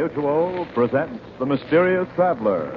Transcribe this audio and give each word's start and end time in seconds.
Mutual 0.00 0.66
presents 0.72 1.20
The 1.38 1.44
Mysterious 1.44 2.08
Traveler. 2.16 2.72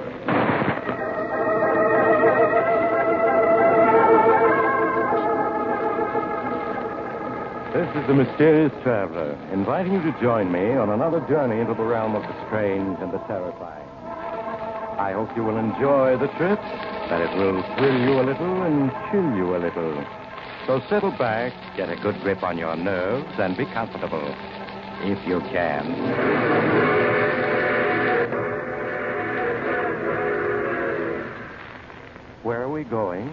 This 7.72 7.88
is 7.96 8.06
The 8.08 8.12
Mysterious 8.12 8.72
Traveler, 8.82 9.38
inviting 9.54 9.94
you 9.94 10.02
to 10.02 10.14
join 10.20 10.52
me 10.52 10.74
on 10.76 10.90
another 10.90 11.20
journey 11.20 11.62
into 11.62 11.72
the 11.72 11.82
realm 11.82 12.14
of 12.14 12.20
the 12.24 12.46
strange 12.46 12.98
and 13.00 13.10
the 13.10 13.18
terrifying. 13.20 13.88
I 15.00 15.12
hope 15.14 15.34
you 15.34 15.44
will 15.44 15.56
enjoy 15.56 16.18
the 16.18 16.28
trip, 16.36 16.60
that 17.08 17.22
it 17.22 17.34
will 17.38 17.62
thrill 17.78 18.00
you 18.02 18.20
a 18.20 18.24
little 18.28 18.62
and 18.64 18.92
chill 19.10 19.34
you 19.34 19.56
a 19.56 19.60
little. 19.64 20.04
So 20.66 20.82
settle 20.90 21.12
back, 21.12 21.54
get 21.74 21.88
a 21.88 21.96
good 21.96 22.20
grip 22.20 22.42
on 22.42 22.58
your 22.58 22.76
nerves, 22.76 23.32
and 23.38 23.56
be 23.56 23.64
comfortable, 23.64 24.28
if 25.00 25.26
you 25.26 25.40
can. 25.48 26.93
We 32.74 32.82
going? 32.82 33.28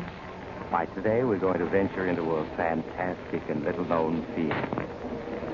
Why, 0.70 0.86
today 0.94 1.24
we're 1.24 1.40
going 1.40 1.58
to 1.58 1.66
venture 1.66 2.06
into 2.06 2.22
a 2.22 2.46
fantastic 2.56 3.42
and 3.50 3.64
little 3.64 3.86
known 3.86 4.24
field 4.36 4.54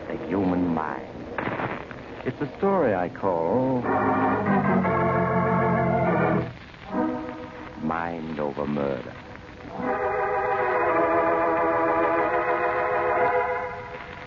the 0.09 0.27
human 0.27 0.67
mind. 0.67 1.07
It's 2.25 2.41
a 2.41 2.57
story 2.57 2.93
I 2.93 3.07
call 3.07 3.79
Mind 7.81 8.41
Over 8.41 8.67
Murder. 8.67 9.13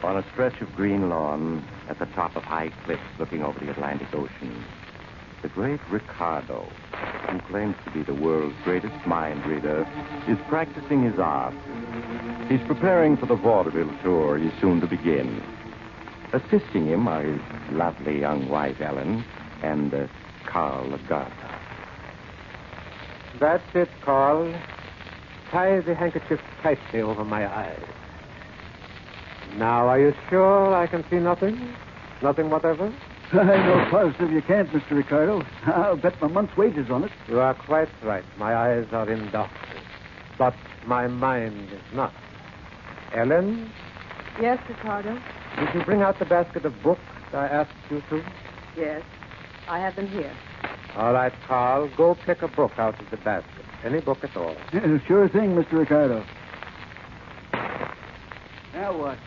On 0.02 0.16
a 0.16 0.24
stretch 0.32 0.58
of 0.62 0.74
green 0.74 1.10
lawn 1.10 1.62
at 1.90 1.98
the 1.98 2.06
top 2.06 2.34
of 2.34 2.44
high 2.44 2.70
cliffs 2.86 3.02
looking 3.18 3.42
over 3.42 3.60
the 3.60 3.70
Atlantic 3.70 4.08
Ocean, 4.14 4.64
the 5.42 5.48
great 5.48 5.80
Ricardo, 5.90 6.66
who 7.30 7.38
claims 7.40 7.76
to 7.84 7.90
be 7.90 8.02
the 8.02 8.14
world's 8.14 8.56
greatest 8.64 9.06
mind 9.06 9.44
reader, 9.46 9.86
is 10.28 10.38
practicing 10.48 11.02
his 11.02 11.18
art. 11.18 11.54
He's 12.48 12.60
preparing 12.66 13.16
for 13.16 13.26
the 13.26 13.36
vaudeville 13.36 13.92
tour 14.02 14.38
he's 14.38 14.52
soon 14.60 14.80
to 14.80 14.86
begin. 14.86 15.42
Assisting 16.32 16.86
him 16.86 17.08
are 17.08 17.22
his 17.22 17.40
lovely 17.72 18.20
young 18.20 18.48
wife, 18.48 18.80
Ellen, 18.80 19.24
and 19.62 19.92
uh, 19.92 20.06
Carl 20.46 20.86
Lagarta. 20.88 21.50
That's 23.38 23.74
it, 23.74 23.88
Carl. 24.02 24.52
Tie 25.50 25.80
the 25.80 25.94
handkerchief 25.94 26.40
tightly 26.62 27.00
over 27.00 27.24
my 27.24 27.46
eyes. 27.52 27.82
Now, 29.56 29.88
are 29.88 29.98
you 29.98 30.14
sure 30.28 30.74
I 30.74 30.86
can 30.86 31.04
see 31.10 31.16
nothing? 31.16 31.74
Nothing 32.22 32.50
whatever? 32.50 32.92
I 33.32 33.44
know 33.44 33.86
positive 33.90 34.32
you 34.32 34.42
can't, 34.42 34.68
Mr. 34.70 34.90
Ricardo. 34.90 35.44
I'll 35.66 35.96
bet 35.96 36.20
my 36.20 36.28
month's 36.28 36.56
wages 36.56 36.90
on 36.90 37.04
it. 37.04 37.12
You 37.28 37.38
are 37.40 37.54
quite 37.54 37.88
right. 38.02 38.24
My 38.38 38.54
eyes 38.56 38.86
are 38.92 39.08
in 39.10 39.30
darkness. 39.30 39.84
But 40.38 40.54
my 40.86 41.06
mind 41.06 41.70
is 41.72 41.80
not. 41.94 42.12
Ellen, 43.14 43.70
Yes, 44.40 44.58
Ricardo. 44.68 45.18
did 45.58 45.74
you 45.74 45.82
bring 45.84 46.00
out 46.02 46.18
the 46.18 46.24
basket 46.24 46.64
of 46.64 46.80
books 46.82 47.00
I 47.32 47.46
asked 47.46 47.72
you 47.90 48.02
to? 48.10 48.24
Yes. 48.76 49.02
I 49.68 49.78
have 49.78 49.94
them 49.96 50.06
here. 50.08 50.32
All 50.96 51.12
right, 51.12 51.32
Carl, 51.46 51.88
go 51.96 52.14
pick 52.14 52.42
a 52.42 52.48
book 52.48 52.72
out 52.78 52.98
of 53.00 53.10
the 53.10 53.16
basket. 53.18 53.64
Any 53.84 54.00
book 54.00 54.24
at 54.24 54.36
all. 54.36 54.56
Yeah, 54.72 54.98
sure 55.06 55.28
thing, 55.28 55.54
Mr. 55.54 55.72
Ricardo. 55.72 56.24
Now 58.74 58.96
what? 58.96 59.18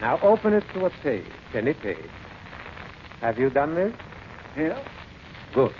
Now 0.00 0.18
open 0.22 0.54
it 0.54 0.64
to 0.74 0.86
a 0.86 0.90
page, 1.02 1.24
any 1.54 1.74
page. 1.74 1.98
Have 3.20 3.38
you 3.38 3.50
done 3.50 3.74
this? 3.74 3.94
Yeah? 4.56 4.82
Good. 5.54 5.74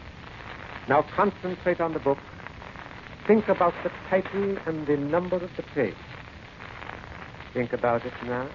Now 0.88 1.02
concentrate 1.14 1.80
on 1.80 1.92
the 1.92 1.98
book. 1.98 2.18
Think 3.26 3.48
about 3.48 3.74
the 3.82 3.90
title 4.08 4.58
and 4.66 4.86
the 4.86 4.96
number 4.96 5.36
of 5.36 5.50
the 5.56 5.62
page. 5.62 5.94
Think 7.52 7.72
about 7.72 8.04
it 8.04 8.12
now. 8.24 8.48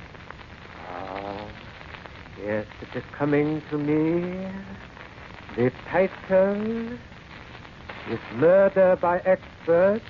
Ah, 0.90 1.48
yes, 2.44 2.66
it 2.82 2.98
is 2.98 3.04
coming 3.14 3.62
to 3.70 3.78
me. 3.78 4.48
The 5.56 5.72
title 5.88 6.98
is 8.10 8.20
Murder 8.34 8.98
by 9.02 9.20
Expert, 9.20 10.02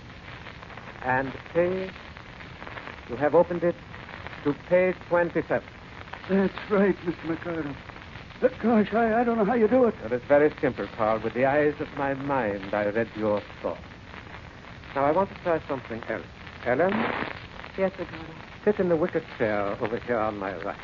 and 1.05 1.31
page. 1.53 1.91
You 3.09 3.15
have 3.17 3.35
opened 3.35 3.63
it 3.63 3.75
to 4.43 4.53
page 4.67 4.95
27. 5.07 5.63
That's 6.27 6.53
right, 6.71 6.97
Mr. 7.05 7.29
Ricardo. 7.29 7.75
But 8.41 8.51
gosh, 8.61 8.93
I, 8.93 9.21
I 9.21 9.23
don't 9.23 9.37
know 9.37 9.45
how 9.45 9.53
you 9.55 9.67
do 9.67 9.85
it. 9.85 9.95
Well, 10.03 10.13
it's 10.13 10.25
very 10.25 10.53
simple, 10.61 10.87
Carl. 10.97 11.19
With 11.19 11.33
the 11.33 11.45
eyes 11.45 11.73
of 11.79 11.87
my 11.97 12.13
mind, 12.13 12.73
I 12.73 12.85
read 12.87 13.09
your 13.15 13.41
thoughts. 13.61 13.79
Now, 14.93 15.05
I 15.05 15.11
want 15.11 15.29
to 15.29 15.35
try 15.43 15.61
something 15.67 16.01
else. 16.09 16.25
Ellen, 16.65 16.91
Yes, 17.77 17.91
Ricardo. 17.99 18.25
sit 18.63 18.79
in 18.79 18.89
the 18.89 18.95
wicker 18.95 19.21
chair 19.37 19.77
over 19.81 19.99
here 19.99 20.17
on 20.17 20.37
my 20.37 20.55
right. 20.63 20.77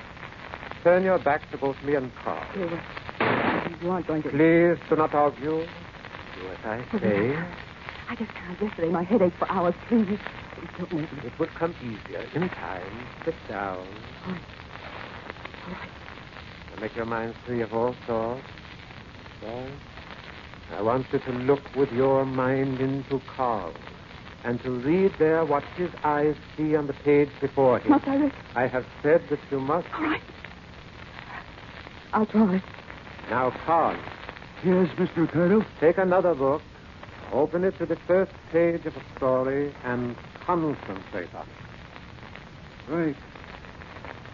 Turn 0.84 1.04
your 1.04 1.20
back 1.20 1.50
to 1.52 1.58
both 1.58 1.76
me 1.84 1.96
and 1.96 2.12
Carl. 2.24 2.44
You, 2.56 2.70
you 3.82 3.90
aren't 3.90 4.08
going 4.08 4.24
to. 4.24 4.30
Please 4.30 4.78
do 4.90 4.96
not 4.96 5.14
argue. 5.14 5.62
Do 5.62 6.48
as 6.50 6.58
I 6.66 6.86
oh, 6.94 7.00
say. 7.00 7.36
I 8.10 8.16
just 8.16 8.32
can't. 8.34 8.62
Yesterday, 8.62 8.90
my 8.90 9.04
head 9.04 9.22
ached 9.22 9.38
for 9.38 9.50
hours. 9.50 9.74
Please, 9.88 10.06
please 10.56 10.70
don't 10.78 10.94
make 10.94 11.12
me. 11.14 11.20
It 11.26 11.40
will 11.40 11.48
come 11.58 11.74
easier 11.82 12.26
in 12.36 12.50
time. 12.50 13.08
Sit 13.24 13.36
down. 13.48 13.88
All 14.26 14.34
right. 14.34 14.42
Now 15.70 16.01
make 16.82 16.96
your 16.96 17.06
mind 17.06 17.36
free 17.46 17.62
of 17.62 17.74
all 17.74 17.96
thoughts. 18.08 18.42
Right. 19.44 19.72
I 20.74 20.82
want 20.82 21.06
you 21.14 21.20
to 21.20 21.32
look 21.32 21.62
with 21.76 21.92
your 21.92 22.26
mind 22.26 22.80
into 22.82 23.22
Carl 23.36 23.74
and 24.44 24.62
to 24.64 24.72
read 24.72 25.14
there 25.20 25.46
what 25.46 25.64
his 25.78 25.92
eyes 26.04 26.36
see 26.58 26.76
on 26.76 26.88
the 26.88 26.94
page 26.94 27.30
before 27.40 27.80
him. 27.80 27.92
Must 27.92 28.08
I 28.08 28.16
risk? 28.16 28.36
I 28.56 28.68
have 28.68 28.86
said 29.04 29.22
that 29.30 29.40
you 29.52 29.60
must. 29.60 29.88
All 29.94 30.02
right. 30.04 30.22
I'll 32.14 32.26
try. 32.26 32.62
Now, 33.30 33.52
Carl, 33.66 33.98
Yes, 34.66 34.90
Mr. 34.98 35.18
Ricardo. 35.18 35.66
take 35.80 35.98
another 35.98 36.36
book, 36.36 36.62
open 37.32 37.64
it 37.64 37.78
to 37.80 37.86
the 37.86 37.96
first 38.08 38.32
page 38.52 38.86
of 38.86 38.96
a 38.96 39.02
story, 39.18 39.74
and 39.84 40.16
concentrate 40.46 41.34
on 41.34 41.48
it. 41.48 42.92
Right. 42.92 43.16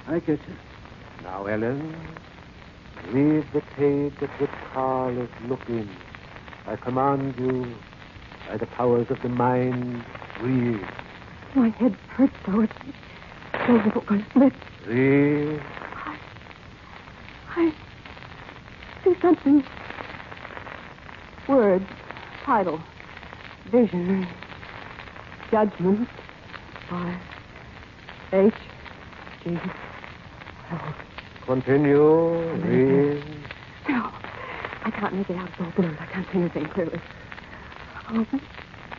I 0.08 0.20
get 0.20 0.40
you. 0.48 0.56
Now, 1.24 1.46
Ellen, 1.46 1.96
read 3.12 3.46
the 3.54 3.62
page 3.76 4.14
at 4.22 4.30
which 4.40 4.50
Carl 4.74 5.18
is 5.18 5.30
looking. 5.48 5.90
I 6.66 6.76
command 6.76 7.36
you, 7.38 7.76
by 8.48 8.58
the 8.58 8.66
powers 8.66 9.08
of 9.10 9.22
the 9.22 9.30
mind, 9.30 10.04
read. 10.42 10.86
My 11.56 11.70
head 11.70 11.96
hurts 12.10 12.34
so 12.46 12.62
it's 12.62 12.74
so 13.54 14.02
going 14.02 14.24
to 14.24 14.30
split. 14.30 14.54
Read. 14.86 15.62
I 16.06 16.18
I. 17.56 17.74
see 19.04 19.16
something. 19.22 19.64
Words, 21.48 21.86
title, 22.44 22.82
vision, 23.72 24.28
judgment 25.50 26.10
by 26.90 27.18
H. 28.34 28.54
G. 29.44 29.58
Wells. 30.70 31.07
Continue. 31.48 32.42
Read. 32.58 33.24
No, 33.88 34.12
I 34.84 34.92
can't 34.92 35.14
make 35.14 35.30
it 35.30 35.38
out. 35.38 35.48
It's 35.48 35.60
all 35.62 35.72
blurred. 35.78 35.98
I 35.98 36.06
can't 36.08 36.28
see 36.34 36.40
anything 36.40 36.66
clearly. 36.68 37.00
Oh, 38.10 38.26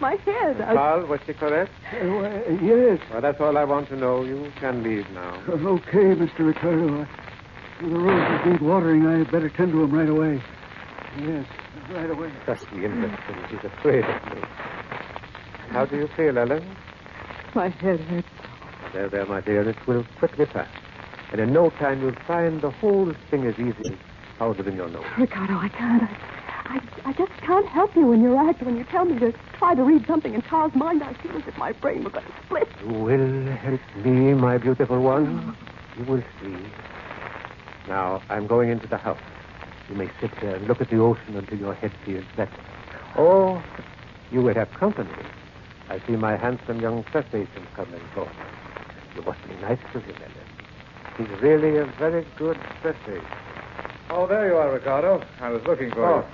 my 0.01 0.15
head. 0.15 0.59
I... 0.63 0.75
Carl, 0.75 1.07
was 1.07 1.21
she 1.27 1.35
correct? 1.35 1.71
Uh, 1.93 2.07
why, 2.07 2.45
yes. 2.63 3.01
Well, 3.11 3.21
that's 3.21 3.39
all 3.39 3.59
I 3.59 3.65
want 3.65 3.89
to 3.91 3.97
know. 3.97 4.25
You 4.25 4.51
can 4.61 4.83
leave 4.83 5.11
now. 5.11 5.43
Okay, 5.47 6.15
Mr. 6.17 6.47
Ricardo. 6.47 7.03
I, 7.03 7.83
the 7.83 7.89
roses 7.89 8.47
need 8.47 8.61
watering. 8.63 9.07
I 9.07 9.19
had 9.19 9.31
better 9.31 9.51
tend 9.51 9.73
to 9.73 9.81
them 9.81 9.91
right 9.93 10.09
away. 10.09 10.43
Yes, 11.21 11.47
right 11.91 12.11
away. 12.11 12.33
Just 12.47 12.65
the 12.71 12.85
innocent. 12.85 13.19
She's 13.51 13.65
afraid 13.65 14.05
of 14.05 14.35
me. 14.35 14.43
How 15.69 15.85
do 15.85 15.97
you 15.97 16.09
feel, 16.17 16.39
Ellen? 16.39 16.65
My 17.55 17.69
head 17.69 18.01
hurts. 18.01 18.29
There, 18.95 19.11
there, 19.11 19.27
my 19.27 19.43
dear. 19.43 19.69
It 19.69 19.87
will 19.87 20.05
quickly 20.19 20.47
pass. 20.47 20.69
And 21.31 21.41
in 21.41 21.53
no 21.53 21.71
time 21.71 22.01
you'll 22.01 22.13
find 22.27 22.61
the 22.61 22.71
whole 22.71 23.13
thing 23.31 23.47
as 23.47 23.55
easy 23.59 23.91
as 23.91 23.99
powder 24.39 24.67
in 24.69 24.77
your 24.77 24.89
nose. 24.89 25.05
Ricardo, 25.19 25.55
I 25.59 25.69
can't. 25.69 26.03
I, 26.03 26.77
I, 26.77 26.81
I 27.11 27.13
just 27.13 27.33
can't 27.39 27.67
help 27.67 27.95
you 27.95 28.13
in 28.13 28.23
your 28.23 28.39
act. 28.49 28.63
When 28.63 28.77
you 28.77 28.85
tell 28.85 29.05
me 29.05 29.19
to 29.21 29.33
try 29.59 29.75
to 29.75 29.83
read 29.83 30.07
something 30.07 30.35
in 30.35 30.43
Charles' 30.43 30.75
mind, 30.75 31.03
I 31.03 31.13
feel 31.15 31.37
as 31.37 31.47
if 31.47 31.57
my 31.59 31.73
brain 31.73 32.05
were 32.05 32.11
going 32.11 32.25
to 32.25 32.33
split. 32.45 32.69
You 32.87 32.95
will 32.95 33.47
help 33.57 33.81
me, 33.97 34.35
my 34.35 34.59
beautiful 34.59 35.01
one. 35.01 35.57
You 35.99 36.05
will 36.05 36.23
see. 36.41 36.57
Now, 37.89 38.23
I'm 38.29 38.47
going 38.47 38.71
into 38.71 38.87
the 38.87 38.99
house. 38.99 39.19
You 39.89 39.97
may 39.97 40.11
sit 40.21 40.31
there 40.41 40.55
and 40.55 40.69
look 40.69 40.81
at 40.81 40.91
the 40.91 40.99
ocean 40.99 41.37
until 41.37 41.59
your 41.59 41.75
head 41.75 41.93
feels 42.05 42.25
better. 42.37 42.53
Oh, 43.17 43.63
you 44.31 44.43
will 44.43 44.55
have 44.55 44.71
company. 44.73 45.11
I 45.89 45.99
see 46.07 46.17
my 46.17 46.37
handsome 46.37 46.81
young 46.81 47.03
press 47.05 47.27
agent 47.33 47.67
coming 47.75 48.01
forward. 48.15 48.33
You 49.17 49.23
must 49.23 49.43
be 49.49 49.55
nice 49.57 49.79
to 49.93 50.01
him, 50.01 50.15
Ellen. 50.17 50.38
He's 51.19 51.29
really 51.43 51.77
a 51.79 51.85
very 51.99 52.25
good 52.37 52.57
press. 52.81 52.97
Oh, 54.09 54.29
there 54.29 54.49
you 54.49 54.57
are, 54.57 54.73
Ricardo. 54.73 55.21
I 55.41 55.51
was 55.51 55.63
looking 55.65 55.91
for 55.91 55.99
you. 55.99 56.05
Oh, 56.05 56.25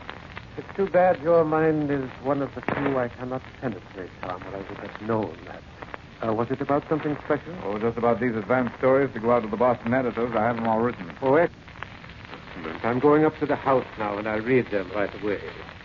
it's 0.58 0.76
too 0.76 0.86
bad 0.86 1.20
your 1.22 1.42
mind 1.42 1.90
is 1.90 2.08
one 2.22 2.42
of 2.42 2.54
the 2.54 2.60
few 2.60 2.98
I 2.98 3.08
cannot 3.08 3.42
penetrate, 3.62 4.10
Tom, 4.20 4.42
or 4.42 4.56
I 4.56 4.58
would 4.58 4.78
have 4.78 5.02
known 5.02 5.36
that. 5.46 5.62
Uh, 6.22 6.34
was 6.34 6.50
it 6.50 6.60
about 6.60 6.86
something 6.88 7.16
special? 7.24 7.54
you. 7.54 7.58
Oh, 7.64 7.78
just 7.78 7.96
about 7.96 8.20
these 8.20 8.36
advanced 8.36 8.76
stories 8.76 9.10
to 9.14 9.20
go 9.20 9.32
out 9.32 9.40
to 9.42 9.48
the 9.48 9.56
Boston 9.56 9.94
editors. 9.94 10.34
I 10.36 10.42
have 10.42 10.56
them 10.56 10.68
all 10.68 10.80
written. 10.80 11.10
Oh, 11.22 11.34
excellent. 11.34 12.84
I'm 12.84 13.00
going 13.00 13.24
up 13.24 13.38
to 13.38 13.46
the 13.46 13.56
house 13.56 13.86
now, 13.98 14.18
and 14.18 14.28
I'll 14.28 14.40
read 14.40 14.70
them 14.70 14.90
right 14.94 15.10
away. 15.22 15.40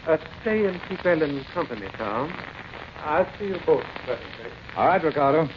Uh, 0.06 0.18
stay 0.42 0.66
and 0.66 0.80
keep 0.90 1.06
Ellen 1.06 1.46
company, 1.54 1.88
Tom. 1.98 2.34
I'll 3.02 3.28
see 3.40 3.48
you 3.48 3.60
both 3.66 3.86
presently. 4.06 4.52
All 4.76 4.88
right, 4.88 5.02
Ricardo. 5.02 5.50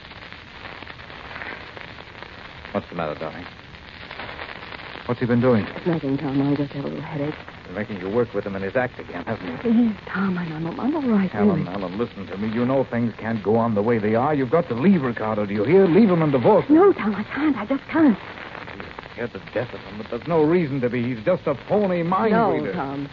What's 2.73 2.89
the 2.89 2.95
matter, 2.95 3.15
darling? 3.19 3.45
What's 5.07 5.21
he 5.21 5.27
been 5.27 5.41
doing? 5.41 5.67
Nothing, 5.85 6.17
Tom. 6.17 6.41
I 6.41 6.55
just 6.55 6.73
have 6.73 6.85
a 6.85 6.89
little 6.89 7.03
headache. 7.03 7.35
Been 7.67 7.75
making 7.75 8.01
you 8.01 8.09
work 8.09 8.33
with 8.33 8.47
him 8.47 8.57
in 8.57 8.63
his 8.63 8.77
act 8.77 8.99
again, 8.99 9.25
haven't 9.25 9.57
he? 9.57 9.57
Please, 9.59 9.97
Tom, 10.07 10.39
I'm, 10.39 10.67
I'm, 10.67 10.81
I'm 10.81 10.95
all 10.95 11.03
right. 11.03 11.35
Ellen, 11.35 11.65
really. 11.65 11.75
Ellen, 11.75 11.99
listen 11.99 12.27
to 12.29 12.39
me. 12.39 12.49
You 12.49 12.65
know 12.65 12.85
things 12.85 13.13
can't 13.19 13.43
go 13.43 13.57
on 13.57 13.75
the 13.75 13.83
way 13.83 13.99
they 13.99 14.15
are. 14.15 14.35
You've 14.35 14.51
got 14.51 14.69
to 14.69 14.75
leave 14.75 15.03
Ricardo. 15.03 15.45
Do 15.45 15.53
you 15.53 15.65
hear? 15.65 15.87
Leave 15.87 16.09
him 16.09 16.23
and 16.23 16.33
divorce 16.33 16.65
him. 16.67 16.77
No, 16.77 16.93
Tom, 16.93 17.15
I 17.15 17.25
can't. 17.25 17.57
I 17.57 17.67
just 17.67 17.83
can't. 17.91 18.17
Scared 19.13 19.33
to 19.33 19.39
death 19.53 19.75
of 19.75 19.81
him, 19.81 19.99
but 19.99 20.07
there's 20.11 20.27
no 20.27 20.43
reason 20.43 20.81
to 20.81 20.89
be. 20.89 21.15
He's 21.15 21.25
just 21.25 21.47
a 21.47 21.55
phony 21.69 22.03
mind 22.03 22.33
no, 22.33 22.53
reader. 22.53 22.73
Tom. 22.73 23.09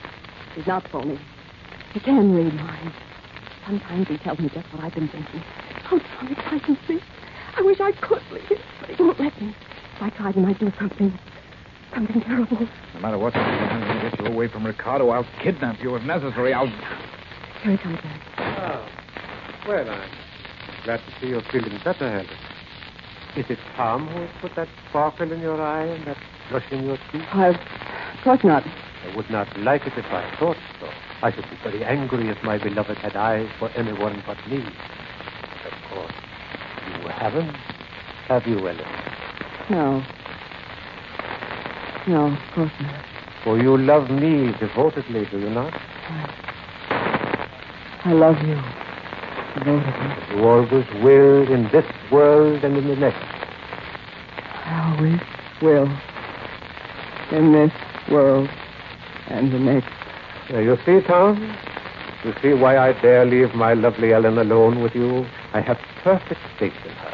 He's 0.56 0.68
not 0.68 0.88
phony. 0.90 1.20
He 1.94 2.00
can 2.00 2.34
read 2.34 2.54
minds. 2.54 2.96
Sometimes 3.66 4.08
he 4.08 4.18
tells 4.20 4.40
me 4.40 4.50
just 4.54 4.72
what 4.74 4.84
I've 4.84 4.94
been 4.94 5.10
thinking. 5.10 5.44
Oh, 5.92 6.00
Tom, 6.00 6.28
it 6.32 6.38
frightens 6.48 6.78
me. 6.88 7.02
I 7.60 7.62
wish 7.62 7.82
I 7.82 7.92
could 7.92 8.22
leave 8.32 8.50
it, 8.52 8.60
but 8.80 8.90
he 8.90 9.04
won't 9.04 9.20
let 9.20 9.42
me. 9.42 9.54
If 9.96 10.02
I 10.02 10.10
tried, 10.12 10.36
he 10.36 10.40
might 10.40 10.58
do 10.60 10.72
something. 10.80 11.20
Something 11.94 12.22
terrible. 12.22 12.70
No 12.94 13.00
matter 13.02 13.18
what, 13.18 13.36
I'm 13.36 13.82
going 13.82 14.00
to 14.00 14.10
get 14.10 14.20
you 14.22 14.34
away 14.34 14.48
from 14.48 14.66
Ricardo. 14.66 15.10
I'll 15.10 15.28
kidnap 15.44 15.82
you 15.82 15.94
if 15.98 16.04
necessary. 16.04 16.54
I'll. 16.54 16.68
Here 16.68 17.72
he 17.74 17.78
comes 17.78 18.00
back. 18.00 18.22
Oh. 18.38 18.42
Ah, 18.42 19.66
well, 19.68 19.90
I'm 19.90 20.84
glad 20.86 21.02
to 21.02 21.20
see 21.20 21.28
you're 21.28 21.42
feeling 21.52 21.78
better, 21.84 22.08
Ellen. 22.08 22.28
Is 23.36 23.46
it 23.50 23.60
Tom 23.76 24.08
who 24.08 24.22
has 24.22 24.30
put 24.40 24.56
that 24.56 24.70
sparkle 24.88 25.30
in 25.34 25.42
your 25.42 25.62
eye 25.62 25.86
and 25.86 26.08
that 26.08 26.18
flush 26.48 26.64
in 26.72 26.86
your 26.86 26.98
cheek? 27.12 27.24
I, 27.34 27.50
of 27.50 28.24
course 28.24 28.40
not. 28.46 28.64
I 28.66 29.16
would 29.18 29.30
not 29.30 29.48
like 29.60 29.86
it 29.86 29.94
if 29.98 30.06
I 30.06 30.34
thought 30.40 30.58
so. 30.80 30.90
I 31.22 31.34
should 31.34 31.50
be 31.50 31.58
very 31.62 31.84
angry 31.84 32.30
if 32.30 32.42
my 32.42 32.58
beloved 32.58 32.98
had 33.00 33.18
eyes 33.18 33.50
for 33.60 33.70
anyone 33.72 34.24
but 34.26 34.38
me. 34.50 34.64
Haven't, 37.20 37.54
have 38.30 38.48
you, 38.48 38.60
Ellen? 38.60 38.78
No. 39.70 40.02
No, 42.08 42.28
of 42.32 42.40
course 42.56 42.72
not. 42.80 43.06
For 43.44 43.62
you 43.62 43.78
love 43.78 44.10
me 44.10 44.54
devotedly, 44.58 45.26
do 45.26 45.38
you 45.38 45.50
not? 45.50 45.74
I 48.06 48.14
love 48.14 48.38
you. 48.44 48.56
Devotedly. 49.56 50.38
You 50.38 50.48
always 50.48 51.04
will 51.04 51.52
in 51.52 51.64
this 51.74 51.86
world 52.10 52.64
and 52.64 52.78
in 52.78 52.88
the 52.88 52.96
next. 52.96 53.22
I 54.66 54.96
always 54.96 55.20
will. 55.62 55.92
In 57.38 57.52
this 57.52 57.74
world 58.10 58.50
and 59.28 59.52
the 59.52 59.60
next. 59.60 59.92
There 60.50 60.64
you 60.64 60.78
see, 60.86 61.06
Tom? 61.06 61.54
You 62.24 62.34
see 62.42 62.54
why 62.54 62.78
I 62.78 62.94
dare 63.02 63.26
leave 63.26 63.54
my 63.56 63.74
lovely 63.74 64.14
Ellen 64.14 64.38
alone 64.38 64.82
with 64.82 64.96
you? 64.96 65.26
I 65.54 65.62
have 65.62 65.80
perfect 66.04 66.42
faith 66.58 66.74
in 66.86 66.92
her. 66.92 67.09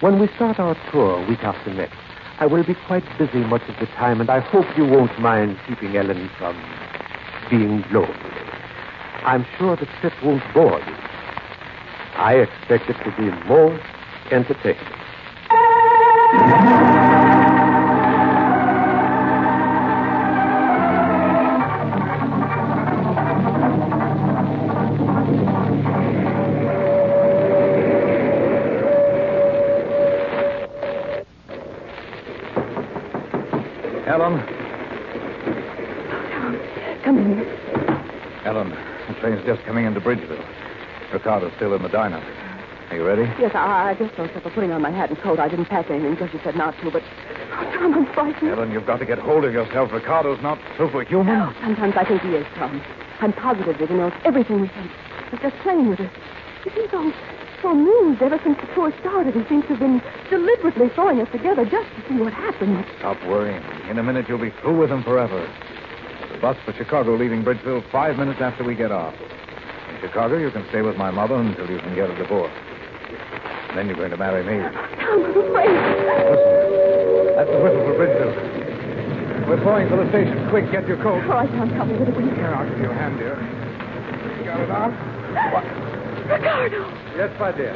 When 0.00 0.18
we 0.18 0.28
start 0.28 0.58
our 0.58 0.74
tour 0.90 1.22
week 1.26 1.44
after 1.44 1.70
next, 1.74 1.98
I 2.38 2.46
will 2.46 2.64
be 2.64 2.72
quite 2.72 3.04
busy 3.18 3.40
much 3.40 3.60
of 3.68 3.78
the 3.78 3.84
time, 3.84 4.22
and 4.22 4.30
I 4.30 4.40
hope 4.40 4.64
you 4.74 4.86
won't 4.86 5.18
mind 5.20 5.58
keeping 5.68 5.94
Ellen 5.94 6.30
from 6.38 6.56
being 7.50 7.84
lonely. 7.92 8.14
I'm 9.24 9.44
sure 9.58 9.76
the 9.76 9.84
trip 10.00 10.14
won't 10.24 10.42
bore 10.54 10.78
you. 10.78 10.94
I 12.16 12.36
expect 12.36 12.88
it 12.88 12.96
to 13.04 13.14
be 13.18 13.30
most 13.46 13.84
entertaining. 14.30 14.99
Ricardo's 41.20 41.52
still 41.56 41.74
in 41.74 41.82
the 41.82 41.88
diner. 41.90 42.16
Are 42.88 42.96
you 42.96 43.04
ready? 43.04 43.22
Yes, 43.38 43.52
I, 43.54 43.90
I 43.90 43.94
just 43.94 44.14
thought 44.14 44.34
of 44.34 44.52
putting 44.54 44.72
on 44.72 44.80
my 44.80 44.90
hat 44.90 45.10
and 45.10 45.18
coat. 45.18 45.38
I 45.38 45.48
didn't 45.48 45.66
pack 45.66 45.90
anything 45.90 46.12
because 46.14 46.32
you 46.32 46.40
said 46.42 46.56
not 46.56 46.72
to, 46.80 46.90
but. 46.90 47.02
Oh, 47.52 47.76
Tom, 47.76 47.92
I'm 47.92 48.06
frightened. 48.14 48.50
Ellen, 48.50 48.72
you've 48.72 48.86
got 48.86 49.00
to 49.00 49.04
get 49.04 49.18
hold 49.18 49.44
of 49.44 49.52
yourself. 49.52 49.92
Ricardo's 49.92 50.40
not 50.40 50.58
superhuman. 50.78 51.26
No, 51.26 51.52
sometimes 51.60 51.94
I 51.94 52.04
think 52.06 52.22
he 52.22 52.30
is, 52.30 52.46
Tom. 52.56 52.80
I'm 53.20 53.34
positive 53.34 53.76
that 53.78 53.88
he 53.90 53.94
knows 53.94 54.14
everything 54.24 54.62
we 54.62 54.68
think. 54.68 54.90
He's 55.30 55.40
just 55.40 55.56
playing 55.56 55.90
with 55.90 56.00
us. 56.00 56.10
He 56.64 56.70
seems 56.70 56.90
so, 56.90 57.12
so 57.60 57.68
amused 57.72 58.22
ever 58.22 58.40
since 58.42 58.56
the 58.58 58.66
tour 58.72 58.90
started. 59.00 59.34
He 59.34 59.44
seems 59.46 59.64
to 59.68 59.76
have 59.76 59.78
been 59.78 60.00
deliberately 60.30 60.88
throwing 60.88 61.20
us 61.20 61.28
together 61.30 61.66
just 61.66 61.88
to 61.96 62.08
see 62.08 62.16
what 62.16 62.32
happens. 62.32 62.86
Stop 62.98 63.20
worrying. 63.28 63.62
In 63.90 63.98
a 63.98 64.02
minute, 64.02 64.26
you'll 64.26 64.40
be 64.40 64.56
through 64.62 64.78
with 64.80 64.90
him 64.90 65.04
forever. 65.04 65.46
The 66.32 66.38
bus 66.40 66.56
for 66.64 66.72
Chicago 66.72 67.14
leaving 67.14 67.44
Bridgeville 67.44 67.84
five 67.92 68.16
minutes 68.16 68.40
after 68.40 68.64
we 68.64 68.74
get 68.74 68.90
off. 68.90 69.14
Chicago, 70.00 70.38
you 70.38 70.50
can 70.50 70.64
stay 70.70 70.82
with 70.82 70.96
my 70.96 71.10
mother 71.10 71.34
until 71.36 71.68
you 71.70 71.78
can 71.78 71.94
get 71.94 72.08
a 72.10 72.16
divorce. 72.16 72.52
Then 73.74 73.86
you're 73.86 73.96
going 73.96 74.10
to 74.10 74.16
marry 74.16 74.42
me. 74.42 74.58
Tom, 74.98 75.24
I'm 75.24 75.36
afraid. 75.36 75.70
Listen, 75.70 77.36
that's 77.36 77.50
the 77.50 77.60
whistle 77.60 77.84
for 77.84 77.94
Bridgeville. 78.00 79.48
We're 79.48 79.62
going 79.64 79.88
for 79.88 79.96
the 79.96 80.08
station. 80.10 80.48
Quick, 80.50 80.70
get 80.72 80.86
your 80.88 80.96
coat. 80.98 81.22
Oh, 81.26 81.30
All 81.32 81.44
right, 81.44 81.50
Tom, 81.50 81.70
help 81.70 81.88
me 81.88 81.96
with 81.98 82.08
it, 82.08 82.16
will? 82.16 82.34
Here, 82.34 82.46
I'll 82.54 82.68
give 82.68 82.78
you 82.78 82.90
a 82.90 82.94
hand, 82.94 83.18
dear. 83.18 83.36
You 84.38 84.44
got 84.44 84.60
it 84.60 84.70
on? 84.70 84.90
What? 85.52 85.64
Ricardo! 86.30 86.86
Yes, 87.16 87.30
my 87.38 87.52
dear. 87.52 87.74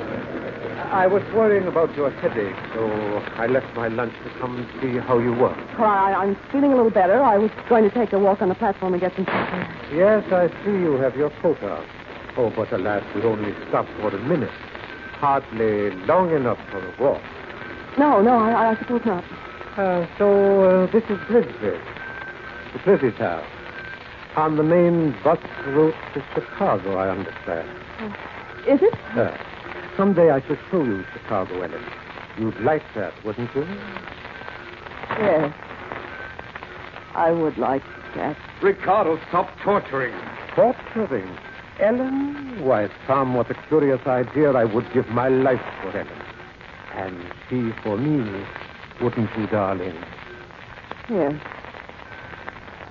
I 0.93 1.07
was 1.07 1.23
worrying 1.35 1.66
about 1.66 1.95
your 1.97 2.11
headache, 2.11 2.54
so 2.75 2.87
I 3.37 3.47
left 3.47 3.66
my 3.75 3.88
lunch 3.88 4.12
to 4.25 4.31
come 4.38 4.57
and 4.57 4.66
see 4.81 4.99
how 4.99 5.19
you 5.19 5.33
were. 5.33 5.54
Well, 5.78 5.90
I, 5.90 6.12
I'm 6.14 6.37
feeling 6.52 6.73
a 6.73 6.76
little 6.76 6.90
better. 6.90 7.21
I 7.23 7.37
was 7.38 7.50
going 7.69 7.83
to 7.85 7.90
take 7.90 8.12
a 8.12 8.19
walk 8.19 8.43
on 8.43 8.49
the 8.49 8.54
platform 8.54 8.95
and 8.95 9.00
get 9.00 9.14
some 9.16 9.25
fresh 9.25 9.52
air. 9.52 10.23
Yes, 10.23 10.33
I 10.33 10.49
see 10.64 10.71
you 10.73 10.93
have 11.02 11.16
your 11.16 11.31
coat 11.43 11.61
on. 11.62 11.85
Oh, 12.37 12.50
but 12.55 12.73
alas, 12.73 13.05
we 13.14 13.23
only 13.23 13.55
stopped 13.69 13.91
for 14.00 14.09
a 14.09 14.19
minute. 14.19 14.50
Hardly 15.19 15.91
long 16.07 16.35
enough 16.35 16.59
for 16.71 16.79
a 16.85 17.03
walk. 17.03 17.23
No, 17.97 18.21
no, 18.21 18.38
I, 18.38 18.73
I 18.73 18.76
suppose 18.79 19.03
not. 19.05 19.25
Uh, 19.79 20.07
so 20.19 20.62
uh, 20.62 20.87
this 20.93 21.05
is 21.05 21.19
Bridgeville, 21.29 21.81
the 22.73 22.79
pretty 22.81 23.11
town. 23.17 23.45
On 24.37 24.57
the 24.57 24.64
main 24.64 25.14
bus 25.23 25.38
route 25.67 25.95
to 26.14 26.25
Chicago, 26.35 26.97
I 26.97 27.09
understand. 27.11 27.69
Is 28.69 28.83
it? 28.83 28.95
Uh, 29.17 29.37
someday 29.97 30.31
I 30.31 30.41
shall 30.47 30.59
show 30.71 30.85
you 30.85 31.05
Chicago, 31.12 31.62
Ellen. 31.62 31.85
You'd 32.37 32.59
like 32.61 32.83
that, 32.97 33.12
wouldn't 33.25 33.55
you? 33.55 33.62
Yes. 35.11 35.55
I 37.14 37.31
would 37.31 37.57
like 37.59 37.85
that. 38.17 38.37
Ricardo, 38.61 39.21
stop 39.29 39.49
torturing. 39.62 40.14
Torturing. 40.57 41.29
Ellen? 41.81 42.64
Why, 42.64 42.88
Tom, 43.07 43.35
what 43.35 43.50
a 43.50 43.54
curious 43.69 44.07
idea. 44.07 44.52
I 44.52 44.64
would 44.64 44.90
give 44.93 45.09
my 45.09 45.28
life 45.28 45.62
for 45.83 45.97
Ellen. 45.97 46.09
And 46.95 47.16
she 47.49 47.73
for 47.83 47.97
me, 47.99 48.45
wouldn't 49.00 49.31
you, 49.37 49.47
darling? 49.49 49.97
Yes. 51.11 51.35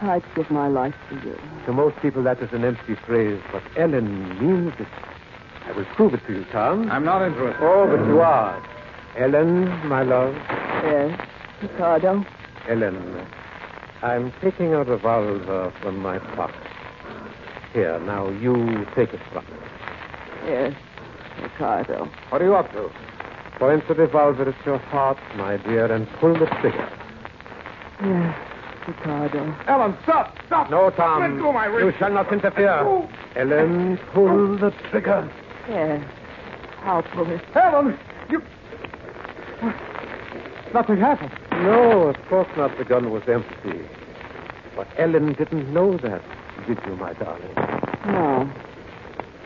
I'd 0.01 0.23
give 0.35 0.51
my 0.51 0.67
life 0.67 0.95
for 1.07 1.15
you. 1.15 1.39
To 1.65 1.71
most 1.73 1.95
people, 2.01 2.23
that 2.23 2.41
is 2.41 2.51
an 2.51 2.65
empty 2.65 2.95
phrase, 3.05 3.41
but 3.53 3.63
Ellen 3.77 4.37
means 4.39 4.73
it. 4.77 4.87
I 5.65 5.71
will 5.71 5.85
prove 5.95 6.13
it 6.13 6.25
to 6.27 6.33
you, 6.33 6.45
Tom. 6.51 6.91
I'm 6.91 7.05
not 7.05 7.25
interested. 7.25 7.63
Oh, 7.63 7.87
but 7.87 8.05
you 8.05 8.19
are. 8.19 8.61
Ellen, 9.17 9.69
my 9.87 10.03
love. 10.03 10.35
Yes, 10.83 11.17
Ricardo. 11.61 12.25
Ellen, 12.67 13.25
I'm 14.01 14.33
taking 14.41 14.73
a 14.73 14.83
revolver 14.83 15.71
from 15.81 15.99
my 15.99 16.19
pocket. 16.19 16.62
Here, 17.73 17.99
now 18.01 18.29
you 18.29 18.85
take 18.95 19.13
it 19.13 19.19
from 19.31 19.45
me. 19.45 19.51
Yes, 20.45 20.75
Ricardo. 21.41 22.07
What 22.29 22.41
are 22.41 22.45
you 22.45 22.55
up 22.55 22.71
to? 22.73 22.91
Point 23.57 23.87
the 23.87 23.95
revolver 23.95 24.49
at 24.49 24.65
your 24.65 24.77
heart, 24.77 25.17
my 25.35 25.57
dear, 25.57 25.91
and 25.91 26.07
pull 26.19 26.33
the 26.33 26.45
trigger. 26.61 26.89
Yes, 28.03 28.37
Ricardo. 28.87 29.55
Ellen, 29.67 29.97
stop! 30.03 30.37
Stop! 30.45 30.69
No, 30.69 30.89
Tom. 30.91 31.21
Let 31.21 31.41
go 31.41 31.51
my 31.51 31.65
wrist. 31.65 31.85
You 31.85 31.99
shall 31.99 32.11
not 32.11 32.31
interfere. 32.31 33.07
Ellen, 33.35 33.97
pull 34.13 34.57
the 34.57 34.71
trigger. 34.91 35.31
Yes, 35.67 36.05
I'll 36.83 37.01
pull 37.01 37.29
it. 37.31 37.41
Ellen! 37.55 37.97
You. 38.29 38.41
Nothing 40.73 40.97
happened. 40.97 41.31
No, 41.63 42.09
of 42.09 42.17
course 42.27 42.49
not. 42.57 42.77
The 42.77 42.85
gun 42.85 43.09
was 43.09 43.23
empty. 43.27 43.87
But 44.75 44.87
Ellen 44.97 45.33
didn't 45.33 45.71
know 45.73 45.97
that, 45.97 46.21
did 46.67 46.79
you, 46.85 46.95
my 46.95 47.13
darling? 47.13 47.53
No, 48.05 48.51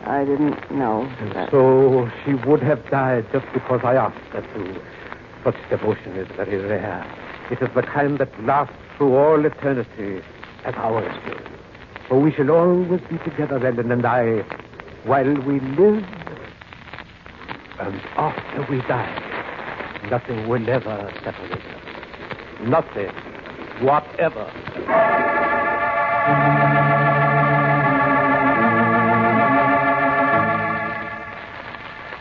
I 0.04 0.24
didn't 0.24 0.70
know 0.70 1.10
that. 1.34 1.50
So 1.50 2.10
she 2.24 2.34
would 2.34 2.62
have 2.62 2.88
died 2.90 3.26
just 3.32 3.46
because 3.52 3.80
I 3.84 3.94
asked 3.94 4.18
her 4.32 4.42
to. 4.42 4.82
Such 5.44 5.56
devotion 5.70 6.16
is 6.16 6.28
very 6.36 6.56
rare. 6.58 7.06
It 7.50 7.62
is 7.62 7.68
the 7.74 7.82
kind 7.82 8.18
that 8.18 8.44
lasts 8.44 8.74
through 8.96 9.16
all 9.16 9.44
eternity, 9.44 10.22
as 10.64 10.74
ours 10.76 11.14
do. 11.26 11.36
For 12.08 12.20
we 12.20 12.32
shall 12.32 12.50
always 12.50 13.00
be 13.02 13.18
together, 13.18 13.64
Ellen 13.64 13.90
and 13.92 14.04
I, 14.04 14.40
while 15.04 15.34
we 15.42 15.60
live 15.60 16.04
and 17.80 18.00
after 18.16 18.66
we 18.70 18.80
die. 18.82 20.08
Nothing 20.10 20.48
will 20.48 20.68
ever 20.68 21.12
separate 21.22 21.52
us. 21.52 21.62
Nothing, 22.62 23.12
whatever. 23.80 24.50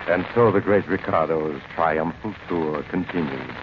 And 0.07 0.25
so 0.33 0.53
the 0.53 0.61
great 0.61 0.87
Ricardo's 0.87 1.61
triumphal 1.75 2.33
tour 2.47 2.81
continued. 2.89 3.53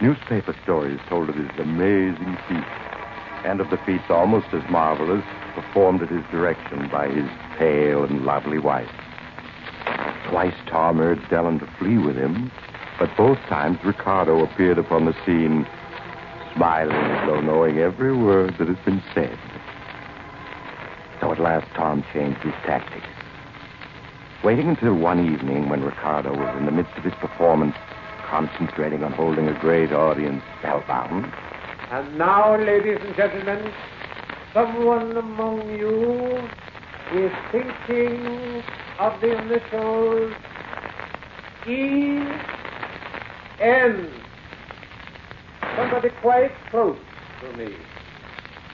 Newspaper 0.00 0.56
stories 0.62 0.98
told 1.06 1.28
of 1.28 1.34
his 1.34 1.50
amazing 1.58 2.38
feats, 2.48 2.66
and 3.44 3.60
of 3.60 3.68
the 3.68 3.76
feats 3.84 4.04
almost 4.08 4.46
as 4.54 4.62
marvelous 4.70 5.24
performed 5.54 6.02
at 6.02 6.08
his 6.08 6.24
direction 6.30 6.88
by 6.88 7.08
his 7.08 7.28
pale 7.58 8.04
and 8.04 8.24
lovely 8.24 8.58
wife. 8.58 8.88
Twice 10.30 10.56
Tom 10.66 10.98
urged 10.98 11.30
Ellen 11.30 11.58
to 11.58 11.66
flee 11.78 11.98
with 11.98 12.16
him, 12.16 12.50
but 12.98 13.14
both 13.14 13.38
times 13.40 13.78
Ricardo 13.84 14.42
appeared 14.42 14.78
upon 14.78 15.04
the 15.04 15.14
scene, 15.26 15.66
smiling 16.54 16.96
as 16.96 17.26
though 17.26 17.42
knowing 17.42 17.78
every 17.78 18.16
word 18.16 18.56
that 18.58 18.68
had 18.68 18.82
been 18.86 19.02
said. 19.12 19.38
So 21.20 21.32
at 21.32 21.38
last 21.38 21.66
Tom 21.74 22.02
changed 22.14 22.40
his 22.40 22.54
tactics. 22.64 23.06
Waiting 24.44 24.68
until 24.68 24.92
one 24.92 25.32
evening 25.32 25.70
when 25.70 25.82
Ricardo 25.82 26.30
was 26.36 26.54
in 26.58 26.66
the 26.66 26.70
midst 26.70 26.92
of 26.98 27.04
his 27.04 27.14
performance, 27.14 27.74
concentrating 28.26 29.02
on 29.02 29.10
holding 29.12 29.48
a 29.48 29.58
great 29.58 29.90
audience 29.90 30.42
spellbound, 30.58 31.32
And 31.90 32.18
now, 32.18 32.54
ladies 32.54 32.98
and 33.00 33.16
gentlemen, 33.16 33.72
someone 34.52 35.16
among 35.16 35.70
you 35.70 36.46
is 37.14 37.32
thinking 37.50 38.62
of 38.98 39.18
the 39.22 39.34
initials 39.34 40.34
E 41.66 42.18
N. 43.60 44.12
Somebody 45.74 46.10
quite 46.20 46.52
close 46.68 46.98
to 47.40 47.56
me. 47.56 47.74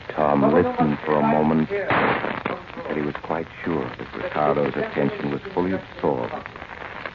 Tom 0.08 0.40
Someone 0.40 0.64
listened 0.64 0.98
for 1.04 1.14
a 1.14 1.22
moment, 1.22 1.68
here. 1.68 2.29
But 2.90 2.96
he 2.98 3.06
was 3.06 3.14
quite 3.22 3.46
sure 3.64 3.84
that 3.98 4.12
Ricardo's 4.16 4.74
attention 4.74 5.30
was 5.30 5.40
fully 5.54 5.70
absorbed. 5.70 6.34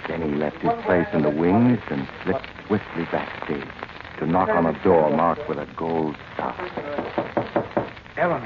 Then 0.08 0.22
he 0.22 0.34
left 0.38 0.55
his 0.60 0.72
place 0.86 1.05
in 1.12 1.22
the 1.24 1.29
wings 1.29 1.79
and 1.89 2.08
slipped 2.24 2.48
swiftly 2.65 3.03
backstage 3.12 3.67
to 4.20 4.25
knock 4.25 4.48
on 4.48 4.65
a 4.67 4.84
door 4.86 5.10
marked 5.10 5.50
with 5.50 5.58
a 5.58 5.67
gold 5.75 6.15
star. 6.34 6.55
Ellen, 8.15 8.41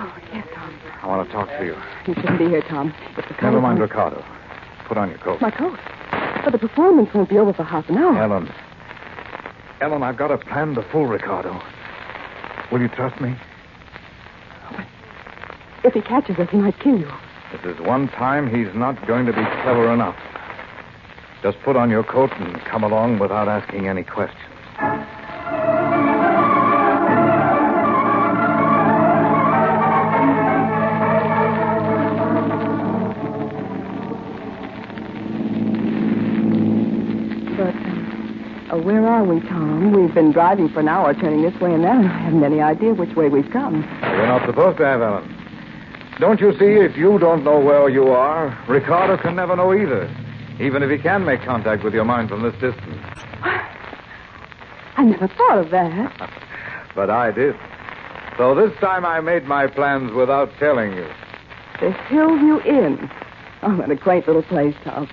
Oh, 0.00 0.16
yes, 0.34 0.48
Tom. 0.52 0.74
I 1.00 1.06
want 1.06 1.28
to 1.28 1.32
talk 1.32 1.48
to 1.48 1.64
you. 1.64 1.76
You 2.08 2.14
shouldn't 2.14 2.40
be 2.40 2.48
here, 2.48 2.62
Tom. 2.62 2.92
It's 3.16 3.28
Ricardo. 3.30 3.42
Never 3.46 3.60
mind 3.60 3.78
Ricardo. 3.78 4.24
Put 4.88 4.98
on 4.98 5.10
your 5.10 5.18
coat. 5.18 5.40
My 5.40 5.52
coat. 5.52 5.78
But 6.42 6.50
the 6.50 6.58
performance 6.58 7.10
won't 7.14 7.28
be 7.28 7.38
over 7.38 7.52
for 7.52 7.62
half 7.62 7.88
an 7.88 7.98
hour. 7.98 8.18
Ellen. 8.20 8.50
Ellen, 9.80 10.02
I've 10.02 10.16
got 10.16 10.32
a 10.32 10.38
plan 10.38 10.74
to 10.74 10.82
fool 10.90 11.06
Ricardo. 11.06 11.62
Will 12.72 12.80
you 12.80 12.88
trust 12.88 13.20
me? 13.20 13.36
If 15.88 15.94
he 15.94 16.02
catches 16.02 16.38
us, 16.38 16.50
he 16.50 16.58
might 16.58 16.78
kill 16.80 16.98
you. 16.98 17.10
This 17.50 17.74
is 17.74 17.80
one 17.80 18.08
time 18.08 18.54
he's 18.54 18.74
not 18.74 19.06
going 19.06 19.24
to 19.24 19.32
be 19.32 19.42
clever 19.62 19.90
enough. 19.90 20.18
Just 21.42 21.58
put 21.62 21.76
on 21.76 21.88
your 21.88 22.04
coat 22.04 22.30
and 22.32 22.60
come 22.66 22.84
along 22.84 23.20
without 23.20 23.48
asking 23.48 23.88
any 23.88 24.02
questions. 24.02 24.38
But 37.56 37.74
uh, 38.68 38.76
uh, 38.76 38.82
where 38.82 39.06
are 39.06 39.24
we, 39.24 39.40
Tom? 39.48 39.92
We've 39.92 40.12
been 40.12 40.32
driving 40.32 40.68
for 40.68 40.80
an 40.80 40.88
hour, 40.88 41.14
turning 41.14 41.40
this 41.40 41.58
way 41.62 41.72
and 41.72 41.82
that. 41.84 41.96
and 41.96 42.08
I 42.08 42.18
haven't 42.24 42.44
any 42.44 42.60
idea 42.60 42.92
which 42.92 43.16
way 43.16 43.30
we've 43.30 43.50
come. 43.50 43.88
You're 44.02 44.26
not 44.26 44.44
supposed 44.44 44.76
to 44.76 44.84
have, 44.84 45.00
Ellen. 45.00 45.37
Don't 46.20 46.40
you 46.40 46.52
see, 46.58 46.74
if 46.84 46.96
you 46.96 47.18
don't 47.20 47.44
know 47.44 47.60
where 47.60 47.88
you 47.88 48.08
are, 48.08 48.58
Ricardo 48.68 49.16
can 49.16 49.36
never 49.36 49.54
know 49.54 49.72
either, 49.72 50.12
even 50.58 50.82
if 50.82 50.90
he 50.90 50.98
can 50.98 51.24
make 51.24 51.42
contact 51.42 51.84
with 51.84 51.94
your 51.94 52.04
mind 52.04 52.28
from 52.28 52.42
this 52.42 52.54
distance. 52.54 52.98
I 54.96 55.04
never 55.04 55.28
thought 55.28 55.58
of 55.58 55.70
that. 55.70 56.30
But 56.96 57.10
I 57.10 57.30
did. 57.30 57.54
So 58.36 58.56
this 58.56 58.76
time 58.80 59.04
I 59.04 59.20
made 59.20 59.44
my 59.44 59.68
plans 59.68 60.10
without 60.10 60.50
telling 60.58 60.94
you. 60.94 61.06
The 61.80 61.92
Hillview 62.08 62.60
Inn. 62.62 63.08
Oh, 63.62 63.76
what 63.76 63.88
a 63.88 63.96
quaint 63.96 64.26
little 64.26 64.42
place, 64.42 64.74
Tom. 64.82 65.08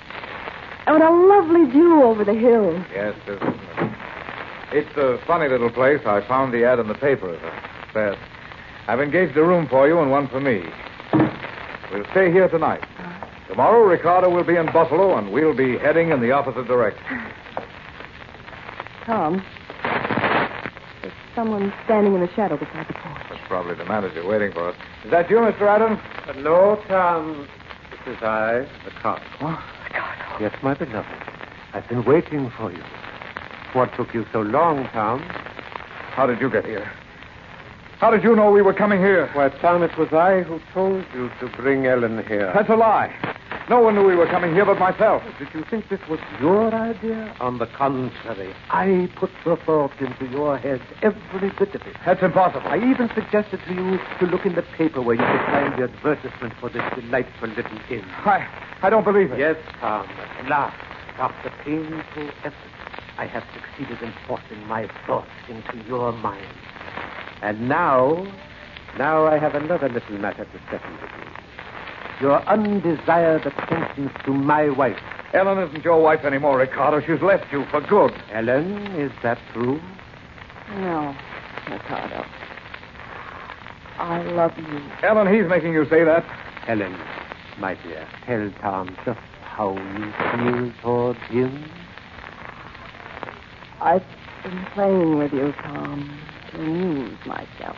And 0.88 1.00
what 1.00 1.08
a 1.08 1.14
lovely 1.14 1.70
view 1.70 2.02
over 2.02 2.24
the 2.24 2.34
hills. 2.34 2.84
Yes, 2.92 3.16
isn't 3.28 3.44
it? 3.44 3.92
It's 4.72 4.98
a 4.98 5.20
funny 5.28 5.48
little 5.48 5.70
place. 5.70 6.02
I 6.08 6.22
found 6.28 6.56
the 6.56 6.66
ad 6.66 6.80
in 6.80 6.88
the 6.88 6.96
paper. 6.96 7.38
Says, 7.94 8.16
I've 8.88 9.02
engaged 9.02 9.38
a 9.38 9.44
room 9.44 9.68
for 9.68 9.88
you 9.88 10.00
and 10.00 10.10
one 10.10 10.28
for 10.28 10.40
me. 10.40 10.64
We'll 11.92 12.06
stay 12.12 12.32
here 12.32 12.48
tonight. 12.50 12.84
Tomorrow, 13.48 13.86
Ricardo 13.86 14.30
will 14.30 14.44
be 14.44 14.56
in 14.56 14.66
Buffalo, 14.68 15.18
and 15.18 15.32
we'll 15.32 15.56
be 15.56 15.78
heading 15.78 16.10
in 16.12 16.20
the 16.20 16.32
opposite 16.32 16.68
direction. 16.68 17.04
Tom, 19.06 19.44
there's 21.02 21.14
someone 21.36 21.72
standing 21.86 22.16
in 22.16 22.22
the 22.22 22.30
shadow 22.36 22.58
beside 22.58 22.88
the 22.88 22.94
porch. 22.94 23.22
That's 23.30 23.48
probably 23.48 23.76
the 23.76 23.86
manager 23.86 24.26
waiting 24.28 24.52
for 24.52 24.70
us. 24.70 24.76
Is 25.04 25.12
that 25.12 25.30
you, 25.30 25.38
Mr. 25.38 25.62
Adams? 25.62 26.00
But 26.26 26.38
no, 26.38 26.82
Tom. 26.88 27.48
It 27.92 28.10
is 28.12 28.18
I, 28.24 28.68
the 28.84 28.92
cop. 29.02 29.22
Ricardo. 29.40 29.62
Yes, 30.40 30.56
my 30.64 30.74
beloved. 30.74 31.08
I've 31.74 31.88
been 31.88 32.04
waiting 32.04 32.52
for 32.58 32.72
you. 32.72 32.84
What 33.74 33.94
took 33.96 34.14
you 34.14 34.26
so 34.34 34.42
long, 34.42 34.86
Tom? 34.90 35.20
How 35.20 36.26
did 36.26 36.42
you 36.42 36.50
get 36.50 36.66
here? 36.66 36.92
How 38.00 38.12
did 38.12 38.24
you 38.24 38.36
know 38.36 38.52
we 38.52 38.62
were 38.62 38.74
coming 38.74 39.00
here? 39.00 39.30
Why, 39.34 39.48
Tom, 39.50 39.82
it 39.82 39.98
was 39.98 40.12
I 40.12 40.42
who 40.42 40.60
told 40.74 41.06
you 41.14 41.32
to 41.40 41.48
bring 41.56 41.86
Ellen 41.86 42.26
here. 42.28 42.52
That's 42.54 42.70
a 42.70 42.76
lie. 42.76 43.14
No 43.70 43.80
one 43.82 43.96
knew 43.96 44.06
we 44.06 44.16
were 44.16 44.28
coming 44.28 44.54
here 44.54 44.66
but 44.66 44.78
myself. 44.78 45.24
Oh, 45.26 45.34
did 45.40 45.48
you 45.54 45.64
think 45.72 45.88
this 45.90 46.02
was 46.10 46.20
your 46.40 46.74
idea? 46.76 47.34
On 47.40 47.58
the 47.58 47.66
contrary, 47.68 48.54
I 48.70 49.10
put 49.16 49.32
the 49.46 49.56
thought 49.56 49.94
into 50.00 50.28
your 50.28 50.58
head, 50.58 50.82
every 51.02 51.50
bit 51.52 51.74
of 51.74 51.82
it. 51.88 51.96
That's 52.06 52.22
impossible. 52.22 52.68
I 52.68 52.78
even 52.78 53.10
suggested 53.16 53.62
to 53.66 53.74
you 53.74 53.98
to 54.20 54.26
look 54.28 54.46
in 54.46 54.56
the 54.56 54.62
paper 54.62 55.02
where 55.02 55.16
you 55.16 55.26
could 55.26 55.46
find 55.48 55.74
the 55.80 55.84
advertisement 55.86 56.54
for 56.60 56.70
this 56.70 56.84
delightful 56.94 57.48
little 57.48 57.80
inn. 57.90 58.04
I, 58.26 58.46
I 58.84 58.90
don't 58.90 59.06
believe 59.06 59.32
it. 59.32 59.40
Yes, 59.40 59.56
Tom, 59.80 60.06
at 60.08 60.50
last, 60.50 60.78
after 61.18 61.50
painful 61.64 62.30
effort, 62.44 62.54
I 63.18 63.26
have 63.26 63.44
succeeded 63.54 64.02
in 64.04 64.14
forcing 64.28 64.68
my 64.68 64.88
thoughts 65.08 65.32
into 65.48 65.78
your 65.88 66.12
mind. 66.12 66.46
And 67.46 67.70
now, 67.70 68.26
now 68.98 69.28
I 69.28 69.38
have 69.38 69.54
another 69.54 69.88
little 69.88 70.18
matter 70.18 70.46
to 70.46 70.60
settle 70.72 70.92
with 70.94 71.12
you. 71.12 72.28
Your 72.28 72.42
undesired 72.50 73.46
attentions 73.46 74.10
to 74.26 74.34
my 74.34 74.70
wife. 74.70 74.98
Ellen 75.32 75.60
isn't 75.60 75.84
your 75.84 76.02
wife 76.02 76.26
anymore, 76.26 76.58
Ricardo. 76.58 77.06
She's 77.06 77.22
left 77.22 77.46
you 77.52 77.66
for 77.70 77.82
good. 77.82 78.20
Ellen, 78.32 78.88
is 78.96 79.12
that 79.22 79.38
true? 79.54 79.80
No, 80.72 81.16
Ricardo. 81.70 82.26
I 84.00 84.24
love 84.24 84.58
you. 84.58 84.82
Ellen, 85.04 85.32
he's 85.32 85.48
making 85.48 85.74
you 85.74 85.86
say 85.88 86.04
that. 86.04 86.26
Ellen, 86.68 86.98
my 87.60 87.76
dear, 87.84 88.08
tell 88.26 88.52
Tom 88.60 88.98
just 89.06 89.20
how 89.44 89.78
you 89.78 90.12
feel 90.32 90.82
toward 90.82 91.18
him. 91.18 91.64
I've 93.82 94.04
been 94.42 94.66
playing 94.74 95.20
with 95.20 95.32
you, 95.32 95.54
Tom, 95.62 96.20
to 96.32 96.35
amuse 96.56 97.18
myself. 97.26 97.78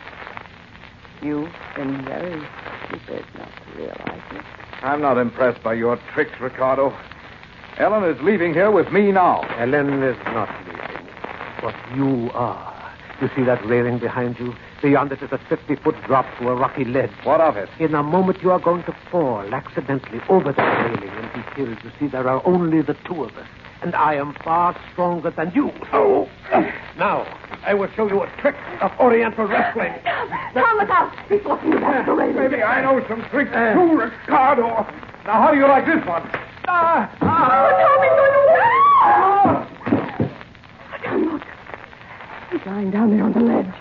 You've 1.20 1.52
been 1.76 2.04
very 2.04 2.40
stupid 2.86 3.24
not 3.36 3.48
to 3.48 3.78
realize 3.78 4.22
it. 4.32 4.44
I'm 4.82 5.00
not 5.00 5.18
impressed 5.18 5.62
by 5.62 5.74
your 5.74 5.98
tricks, 6.14 6.40
Ricardo. 6.40 6.96
Ellen 7.78 8.04
is 8.04 8.20
leaving 8.22 8.54
here 8.54 8.70
with 8.70 8.92
me 8.92 9.10
now. 9.10 9.42
Ellen 9.58 10.02
is 10.02 10.16
not 10.26 10.48
leaving, 10.66 11.06
but 11.60 11.74
you 11.96 12.30
are. 12.34 12.74
You 13.20 13.28
see 13.34 13.42
that 13.44 13.64
railing 13.66 13.98
behind 13.98 14.38
you? 14.38 14.54
Beyond 14.80 15.10
it 15.10 15.22
is 15.22 15.32
a 15.32 15.38
50 15.38 15.74
foot 15.76 15.96
drop 16.06 16.24
to 16.38 16.48
a 16.50 16.54
rocky 16.54 16.84
ledge. 16.84 17.10
What 17.24 17.40
of 17.40 17.56
it? 17.56 17.68
In 17.80 17.96
a 17.96 18.02
moment, 18.02 18.42
you 18.42 18.52
are 18.52 18.60
going 18.60 18.84
to 18.84 18.94
fall 19.10 19.52
accidentally 19.52 20.20
over 20.28 20.52
that 20.52 20.86
railing 20.86 21.08
and 21.08 21.32
be 21.32 21.42
killed. 21.56 21.78
You 21.82 21.90
see, 21.98 22.06
there 22.06 22.28
are 22.28 22.40
only 22.46 22.82
the 22.82 22.94
two 23.04 23.24
of 23.24 23.36
us, 23.36 23.46
and 23.82 23.96
I 23.96 24.14
am 24.14 24.34
far 24.44 24.76
stronger 24.92 25.30
than 25.30 25.50
you. 25.52 25.72
Oh! 25.92 26.28
Now, 26.96 27.26
I 27.64 27.74
will 27.74 27.88
show 27.94 28.08
you 28.08 28.22
a 28.22 28.30
trick 28.40 28.56
of 28.80 28.92
Oriental 28.98 29.46
wrestling. 29.46 29.92
Tom, 30.54 30.78
look 30.78 30.90
out! 30.90 31.12
He's 31.28 31.44
walking 31.44 31.72
you 31.72 31.80
back 31.80 32.06
the 32.06 32.12
railing. 32.12 32.36
Maybe 32.36 32.62
I 32.62 32.80
know 32.82 33.04
some 33.08 33.22
tricks 33.30 33.50
uh. 33.52 33.74
too, 33.74 33.98
Ricardo. 33.98 34.86
Now, 35.24 35.42
how 35.42 35.50
do 35.52 35.58
you 35.58 35.66
like 35.66 35.84
this 35.84 36.04
one? 36.06 36.22
Ah! 36.68 37.10
ah. 37.20 37.38
Oh, 37.60 37.84
Tom, 37.84 38.02
he's 38.02 38.16
going 38.18 38.32
to... 38.32 38.48
Tom, 41.04 41.20
ah. 41.26 41.32
look. 41.32 41.42
He's 42.50 42.66
lying 42.66 42.90
down 42.90 43.10
there 43.10 43.24
on 43.24 43.32
the 43.32 43.40
ledge. 43.40 43.74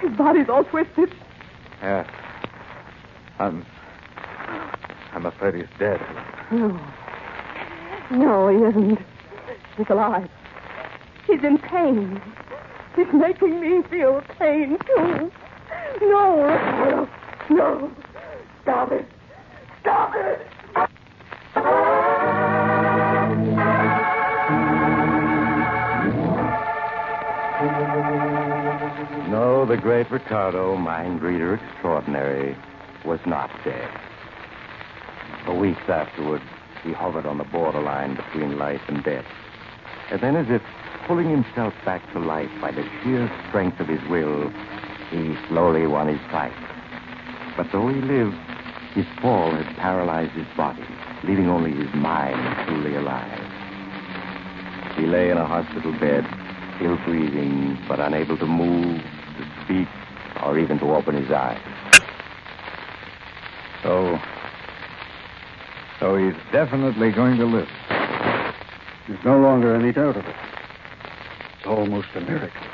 His 0.00 0.16
body's 0.16 0.48
all 0.48 0.64
twisted. 0.64 1.14
Yes. 1.80 2.08
I'm. 3.38 3.64
I'm 5.12 5.26
afraid 5.26 5.54
he's 5.54 5.66
dead. 5.78 6.00
No. 6.50 6.78
No, 8.10 8.48
he 8.48 8.56
isn't. 8.64 8.98
He's 9.76 9.88
alive. 9.88 10.28
He's 11.26 11.42
in 11.42 11.58
pain. 11.58 12.20
He's 12.96 13.12
making 13.12 13.60
me 13.60 13.82
feel 13.88 14.22
pain, 14.38 14.78
too. 14.86 15.30
No. 16.02 17.08
No. 17.50 17.92
Stop 18.62 18.92
it. 18.92 19.06
Stop 19.80 20.14
it. 20.14 20.46
No, 29.28 29.64
the 29.66 29.76
great 29.76 30.10
Ricardo, 30.10 30.76
mind 30.76 31.22
reader 31.22 31.54
extraordinary, 31.54 32.56
was 33.04 33.20
not 33.26 33.50
dead. 33.64 33.88
For 35.46 35.58
weeks 35.58 35.88
afterward, 35.88 36.42
he 36.84 36.92
hovered 36.92 37.26
on 37.26 37.38
the 37.38 37.44
borderline 37.44 38.16
between 38.16 38.58
life 38.58 38.82
and 38.88 39.02
death. 39.02 39.24
And 40.10 40.20
then, 40.20 40.36
as 40.36 40.46
if 40.50 40.62
pulling 41.06 41.30
himself 41.30 41.74
back 41.84 42.02
to 42.12 42.18
life 42.18 42.50
by 42.60 42.70
the 42.70 42.82
sheer 43.02 43.30
strength 43.48 43.80
of 43.80 43.88
his 43.88 44.02
will, 44.08 44.50
he 45.10 45.36
slowly 45.48 45.86
won 45.86 46.08
his 46.08 46.20
fight. 46.30 46.52
But 47.56 47.66
though 47.72 47.88
he 47.88 48.00
lived, 48.00 48.36
his 48.94 49.06
fall 49.20 49.50
had 49.50 49.76
paralyzed 49.76 50.32
his 50.32 50.46
body, 50.56 50.84
leaving 51.24 51.48
only 51.48 51.72
his 51.72 51.92
mind 51.94 52.66
truly 52.66 52.96
alive. 52.96 53.40
He 54.96 55.06
lay 55.06 55.30
in 55.30 55.38
a 55.38 55.46
hospital 55.46 55.92
bed, 55.98 56.26
still 56.76 56.96
breathing, 57.04 57.78
but 57.88 58.00
unable 58.00 58.36
to 58.38 58.46
move, 58.46 59.00
to 59.00 59.64
speak, 59.64 59.88
or 60.44 60.58
even 60.58 60.78
to 60.80 60.94
open 60.94 61.14
his 61.14 61.30
eyes. 61.30 61.60
So. 63.82 64.18
So 66.00 66.16
he's 66.16 66.34
definitely 66.52 67.12
going 67.12 67.36
to 67.38 67.44
live. 67.44 67.68
There's 69.08 69.24
no 69.24 69.38
longer 69.38 69.74
any 69.74 69.92
doubt 69.92 70.16
of 70.16 70.26
it. 70.26 70.51
It's 71.62 71.68
almost 71.68 72.08
a 72.16 72.20
miracle. 72.20 72.66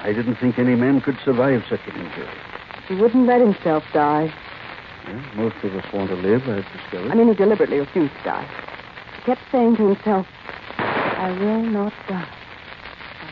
I 0.00 0.14
didn't 0.14 0.36
think 0.36 0.58
any 0.58 0.74
man 0.74 1.02
could 1.02 1.18
survive 1.22 1.64
such 1.68 1.80
an 1.86 2.00
injury. 2.00 2.28
He 2.88 2.94
wouldn't 2.94 3.26
let 3.26 3.42
himself 3.42 3.84
die. 3.92 4.32
Yeah, 5.06 5.32
most 5.34 5.56
of 5.62 5.76
us 5.76 5.84
want 5.92 6.08
to 6.08 6.16
live, 6.16 6.48
I've 6.48 6.64
discovered. 6.72 7.10
I 7.10 7.14
mean, 7.14 7.28
he 7.28 7.34
deliberately 7.34 7.80
refused 7.80 8.14
to 8.14 8.24
die. 8.24 8.48
He 9.16 9.22
kept 9.24 9.42
saying 9.52 9.76
to 9.76 9.88
himself, 9.88 10.26
I 10.78 11.30
will 11.38 11.60
not 11.60 11.92
die. 12.08 12.34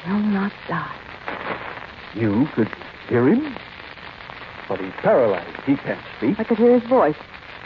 I 0.04 0.12
will 0.12 0.20
not 0.20 0.52
die. 0.68 2.10
you 2.14 2.46
could 2.54 2.68
hear 3.08 3.26
him? 3.26 3.56
But 4.68 4.80
he's 4.80 4.92
paralyzed. 5.00 5.62
He 5.64 5.76
can't 5.76 6.04
speak. 6.18 6.38
I 6.38 6.44
could 6.44 6.58
hear 6.58 6.78
his 6.78 6.86
voice 6.90 7.16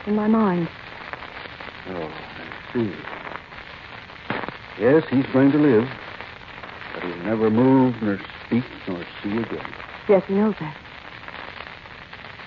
in 0.07 0.15
my 0.15 0.29
mind. 0.29 0.69
Oh, 1.89 2.05
I 2.05 2.73
see. 2.73 2.95
Yes, 4.79 5.03
he's 5.11 5.27
going 5.33 5.51
to 5.51 5.59
live. 5.59 5.89
He'll 7.07 7.17
never 7.19 7.51
move, 7.51 8.03
nor 8.03 8.19
speak, 8.47 8.65
nor 8.89 9.05
see 9.23 9.37
again. 9.37 9.75
Yes, 10.09 10.25
he 10.27 10.35
knows 10.35 10.55
that. 10.59 10.77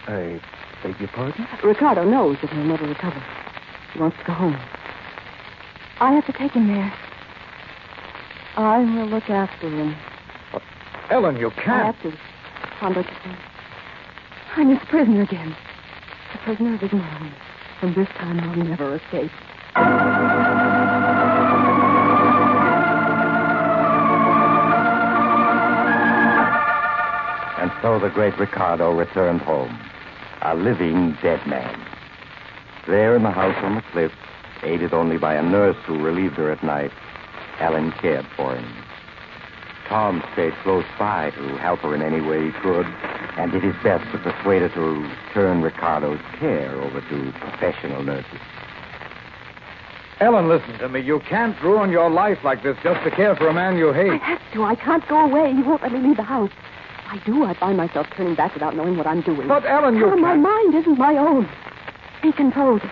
I 0.08 0.42
beg 0.84 1.00
your 1.00 1.10
pardon? 1.10 1.48
Ricardo 1.64 2.04
knows 2.04 2.38
that 2.42 2.50
he'll 2.50 2.64
never 2.66 2.86
recover. 2.86 3.24
He 3.94 4.00
wants 4.00 4.18
to 4.18 4.24
go 4.26 4.34
home. 4.34 4.60
I 6.02 6.14
have 6.14 6.26
to 6.26 6.34
take 6.34 6.52
him 6.52 6.68
there. 6.68 6.94
I 8.58 8.80
will 8.80 9.08
look 9.08 9.30
after 9.30 9.70
him. 9.70 9.96
Uh, 10.54 10.60
Ellen, 11.10 11.38
you 11.38 11.52
can't. 11.52 11.70
I 11.70 11.86
have 11.86 12.02
to. 12.02 12.10
You 12.10 13.04
see? 13.04 13.38
I'm 14.56 14.70
his 14.70 14.80
prisoner 14.90 15.22
again. 15.22 15.56
The 16.34 16.38
prisoner 16.40 16.76
of 16.76 16.82
his 16.82 16.92
mind. 16.92 17.34
From 17.80 17.94
this 17.94 18.08
time 18.10 18.40
I'll 18.40 18.56
never 18.56 18.96
escape. 18.96 19.32
So 27.90 27.98
the 27.98 28.10
great 28.10 28.38
Ricardo 28.38 28.92
returned 28.92 29.42
home, 29.42 29.76
a 30.44 30.54
living 30.54 31.18
dead 31.24 31.44
man. 31.48 31.76
There 32.86 33.16
in 33.16 33.24
the 33.24 33.32
house 33.32 33.56
on 33.64 33.74
the 33.74 33.82
cliff, 33.92 34.12
aided 34.62 34.94
only 34.94 35.18
by 35.18 35.34
a 35.34 35.42
nurse 35.42 35.76
who 35.88 36.00
relieved 36.00 36.36
her 36.36 36.52
at 36.52 36.62
night, 36.62 36.92
Ellen 37.60 37.92
cared 37.94 38.28
for 38.38 38.56
him. 38.56 38.72
Tom 39.88 40.24
stayed 40.34 40.54
close 40.62 40.86
by 41.00 41.32
to 41.32 41.58
help 41.58 41.80
her 41.80 41.96
in 41.96 42.04
any 42.04 42.22
way 42.22 42.46
he 42.46 42.52
could, 42.62 42.86
and 43.40 43.52
did 43.52 43.64
his 43.64 43.74
best 43.82 44.06
to 44.12 44.20
persuade 44.20 44.62
her 44.62 44.70
to 44.70 45.12
turn 45.34 45.64
Ricardo's 45.64 46.22
care 46.38 46.80
over 46.84 47.02
to 47.02 47.32
professional 47.40 48.04
nurses. 48.04 48.40
Ellen, 50.20 50.48
listen 50.48 50.78
to 50.78 50.90
me. 50.90 51.00
You 51.00 51.22
can't 51.22 51.60
ruin 51.64 51.90
your 51.90 52.12
life 52.12 52.38
like 52.44 52.62
this 52.62 52.78
just 52.84 53.04
to 53.04 53.10
care 53.10 53.36
for 53.36 53.48
a 53.48 53.54
man 53.54 53.78
you 53.78 53.94
hate. 53.94 54.12
I 54.12 54.18
have 54.18 54.54
to. 54.54 54.64
I 54.64 54.76
can't 54.76 55.08
go 55.08 55.26
away. 55.26 55.56
He 55.56 55.64
won't 55.64 55.82
let 55.82 55.92
me 55.92 56.00
leave 56.00 56.18
the 56.18 56.24
house. 56.24 56.52
I 57.12 57.18
do, 57.26 57.44
I 57.44 57.56
find 57.56 57.76
myself 57.76 58.08
turning 58.16 58.36
back 58.36 58.54
without 58.54 58.76
knowing 58.76 58.96
what 58.96 59.08
I'm 59.08 59.22
doing. 59.22 59.48
But, 59.48 59.66
Ellen, 59.66 59.96
you 59.96 60.08
Tom, 60.10 60.22
my 60.22 60.36
mind 60.36 60.76
isn't 60.76 60.98
my 60.98 61.18
own. 61.18 61.50
He 62.22 62.30
Be 62.30 62.34
composed. 62.34 62.84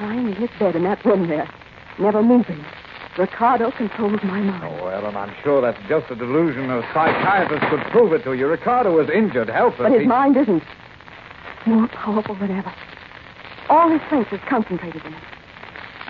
Lying 0.00 0.28
in 0.28 0.34
his 0.34 0.50
bed 0.58 0.76
in 0.76 0.84
that 0.84 1.02
room 1.04 1.26
there, 1.26 1.48
never 1.98 2.22
moving. 2.22 2.62
Ricardo 3.16 3.70
controls 3.72 4.22
my 4.22 4.40
mind. 4.40 4.62
Oh, 4.62 4.88
Ellen, 4.88 5.16
I'm 5.16 5.34
sure 5.42 5.62
that's 5.62 5.80
just 5.88 6.10
a 6.10 6.14
delusion. 6.14 6.70
A 6.70 6.82
psychiatrist 6.92 7.64
could 7.70 7.80
prove 7.90 8.12
it 8.12 8.22
to 8.24 8.34
you. 8.34 8.46
Ricardo 8.46 8.98
is 9.00 9.08
injured, 9.10 9.48
helpless. 9.48 9.88
But 9.88 9.92
his 9.92 10.02
He- 10.02 10.06
mind 10.06 10.36
isn't. 10.36 10.62
More 11.66 11.88
powerful 11.88 12.34
than 12.34 12.50
ever. 12.50 12.72
All 13.70 13.88
his 13.88 14.00
strength 14.02 14.32
is 14.32 14.40
concentrated 14.48 15.02
in 15.04 15.14
it. 15.14 15.22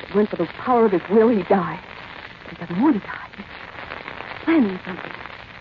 It 0.02 0.14
weren't 0.14 0.28
for 0.28 0.36
the 0.36 0.46
power 0.58 0.84
of 0.84 0.92
his 0.92 1.02
will, 1.08 1.28
he'd 1.28 1.48
die. 1.48 1.78
But 2.44 2.58
he 2.58 2.66
doesn't 2.66 2.82
want 2.82 3.00
to 3.00 3.06
die. 3.06 3.28
He's 3.36 3.46
planning 4.44 4.80
something. 4.84 5.12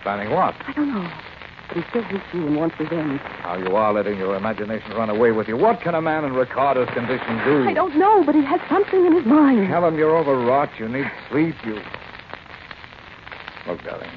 Planning 0.04 0.32
what? 0.32 0.56
I 0.68 0.74
don't 0.74 0.94
know. 0.94 1.10
But 1.68 1.78
he 1.78 1.84
still 1.90 2.04
hates 2.04 2.24
you 2.34 2.48
and 2.48 2.56
wants 2.56 2.80
revenge. 2.80 3.20
How 3.20 3.58
you 3.58 3.76
are 3.76 3.94
letting 3.94 4.18
your 4.18 4.36
imagination 4.36 4.92
run 4.92 5.10
away 5.10 5.32
with 5.32 5.48
you. 5.48 5.58
What 5.58 5.82
can 5.82 5.96
a 5.96 6.02
man 6.02 6.24
in 6.24 6.34
Ricardo's 6.34 6.90
condition 6.90 7.44
do? 7.44 7.68
I 7.68 7.74
don't 7.74 7.98
know, 7.98 8.24
but 8.24 8.36
he 8.36 8.44
has 8.44 8.62
something 8.70 9.06
in 9.06 9.14
his 9.14 9.26
mind. 9.26 9.72
Ellen, 9.72 9.96
you're 9.96 10.16
overwrought. 10.16 10.70
You 10.80 10.88
need 10.88 11.12
sleep. 11.30 11.56
You. 11.66 11.82
Look, 13.68 13.84
darling. 13.84 14.10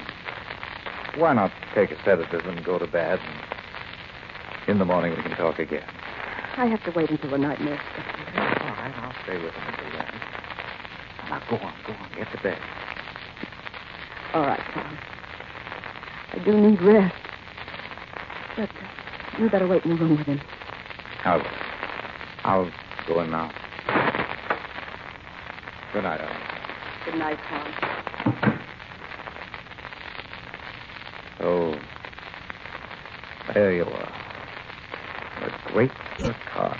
Why 1.17 1.33
not 1.33 1.51
take 1.75 1.91
a 1.91 2.01
sedative 2.05 2.45
and 2.45 2.63
go 2.63 2.79
to 2.79 2.87
bed? 2.87 3.19
And 3.19 4.69
in 4.69 4.79
the 4.79 4.85
morning 4.85 5.13
we 5.15 5.21
can 5.21 5.35
talk 5.35 5.59
again. 5.59 5.83
I 6.55 6.65
have 6.67 6.83
to 6.85 6.91
wait 6.91 7.09
until 7.09 7.31
the 7.31 7.37
night 7.37 7.59
nurse 7.59 7.81
gets 7.95 8.33
here. 8.33 8.41
All 8.41 8.69
right, 8.69 8.93
I'll 8.95 9.23
stay 9.23 9.37
with 9.41 9.53
him 9.53 9.63
until 9.67 9.91
then. 9.91 10.07
Now 11.29 11.41
go 11.49 11.55
on, 11.57 11.73
go 11.85 11.93
on, 11.93 12.09
get 12.15 12.31
to 12.31 12.41
bed. 12.41 12.59
All 14.33 14.43
right, 14.43 14.61
Tom. 14.73 14.97
I 16.33 16.39
do 16.45 16.57
need 16.57 16.81
rest. 16.81 17.15
But 18.55 18.69
uh, 18.69 19.39
you 19.39 19.49
better 19.49 19.67
wait 19.67 19.85
in 19.85 19.91
the 19.91 19.95
room 19.95 20.17
with 20.17 20.27
him. 20.27 20.41
I'll, 21.23 21.41
I'll 22.43 22.71
go 23.07 23.21
in 23.21 23.31
now. 23.31 23.51
Good 25.93 26.03
night, 26.03 26.21
Ellen. 26.21 26.37
Good 27.05 27.15
night, 27.15 27.37
Tom. 27.49 28.61
So, 31.39 31.79
there 33.53 33.73
you 33.73 33.85
are. 33.85 34.13
The 35.41 35.71
great 35.73 35.91
Ricardo. 36.19 36.77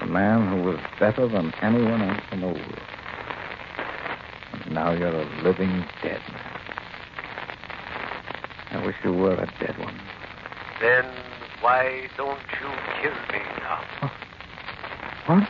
The 0.00 0.06
man 0.06 0.48
who 0.48 0.62
was 0.70 0.80
better 0.98 1.28
than 1.28 1.52
anyone 1.62 2.02
else 2.02 2.22
in 2.32 2.40
the 2.40 2.46
world. 2.46 2.80
And 4.64 4.74
now 4.74 4.92
you're 4.92 5.14
a 5.14 5.24
living 5.42 5.84
dead 6.02 6.20
man. 6.32 6.45
I 8.76 8.84
wish 8.84 8.96
you 9.02 9.12
were 9.12 9.32
a 9.32 9.46
dead 9.58 9.78
one. 9.78 9.98
Then 10.82 11.06
why 11.62 12.08
don't 12.18 12.38
you 12.60 12.68
kill 13.00 13.16
me, 13.32 13.42
Tom? 13.64 14.10
What? 15.26 15.48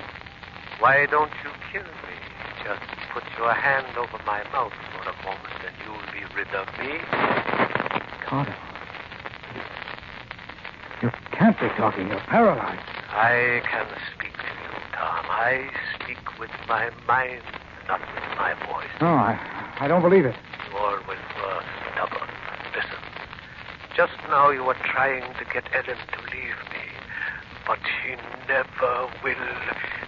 Why 0.78 1.06
don't 1.06 1.32
you 1.42 1.50
kill 1.72 1.82
me? 1.82 2.14
Just 2.62 2.86
put 3.12 3.24
your 3.36 3.52
hand 3.52 3.98
over 3.98 4.22
my 4.24 4.44
mouth 4.52 4.72
for 4.94 5.02
a 5.10 5.16
moment 5.24 5.58
and 5.66 5.74
you'll 5.84 6.12
be 6.14 6.22
rid 6.36 6.46
of 6.54 6.66
me. 6.78 6.98
Carter. 8.26 8.54
You 11.02 11.10
can't 11.32 11.58
be 11.58 11.68
talking. 11.76 12.08
You're 12.08 12.20
paralyzed. 12.20 12.80
I 13.10 13.60
can 13.68 13.86
speak 14.14 14.32
to 14.32 14.46
you, 14.46 14.70
Tom. 14.92 15.26
I 15.28 15.68
speak 15.98 16.38
with 16.38 16.50
my 16.68 16.90
mind, 17.08 17.42
not 17.88 18.00
with 18.00 18.24
my 18.38 18.54
voice. 18.70 18.88
No, 19.00 19.08
I, 19.08 19.36
I 19.80 19.88
don't 19.88 20.02
believe 20.02 20.24
it. 20.26 20.36
You 20.70 20.78
always 20.78 21.04
were 21.06 21.62
stubborn. 21.92 22.28
Listen. 22.74 22.98
Just 23.96 24.12
now 24.28 24.50
you 24.50 24.62
were 24.62 24.76
trying 24.84 25.22
to 25.22 25.44
get 25.54 25.64
Ellen 25.72 25.96
to 25.96 26.20
leave 26.28 26.60
me. 26.68 26.84
But 27.66 27.78
she 27.80 28.14
never 28.46 29.08
will. 29.24 29.48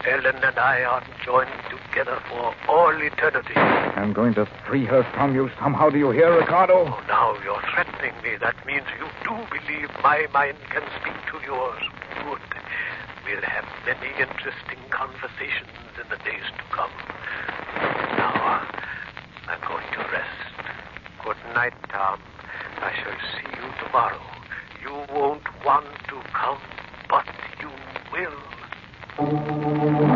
Ellen 0.06 0.44
and 0.44 0.58
I 0.58 0.82
are 0.84 1.02
joined 1.24 1.48
together 1.70 2.20
for 2.28 2.54
all 2.68 2.92
eternity. 2.92 3.54
I'm 3.56 4.12
going 4.12 4.34
to 4.34 4.46
free 4.66 4.84
her 4.84 5.04
from 5.14 5.34
you 5.34 5.48
somehow. 5.58 5.88
Do 5.88 5.96
you 5.96 6.10
hear, 6.10 6.38
Ricardo? 6.38 6.84
Oh, 6.84 7.02
now 7.08 7.34
you're 7.42 7.62
threatening 7.72 8.12
me. 8.22 8.36
That 8.38 8.54
means 8.66 8.84
you 9.00 9.08
do 9.24 9.34
believe 9.48 9.88
my 10.02 10.26
mind 10.34 10.58
can 10.68 10.82
speak 11.00 11.16
to 11.32 11.46
yours. 11.46 11.82
Good. 12.22 12.44
We'll 13.24 13.40
have 13.40 13.64
many 13.86 14.12
interesting 14.20 14.84
conversations 14.90 15.72
in 15.96 16.08
the 16.10 16.16
days 16.28 16.44
to 16.44 16.64
come. 16.76 16.92
Now, 18.20 18.68
I'm 19.48 19.60
going 19.66 19.86
to 19.94 20.00
rest. 20.12 20.44
Good 21.24 21.40
night, 21.54 21.72
Tom. 21.88 22.20
I 22.80 22.92
shall 23.02 23.18
see 23.34 23.50
you 23.56 23.66
tomorrow. 23.84 24.20
You 24.82 24.92
won't 25.12 25.42
want 25.64 25.86
to 26.08 26.16
come, 26.32 26.58
but 27.08 27.26
you 27.60 27.70
will. 28.12 30.07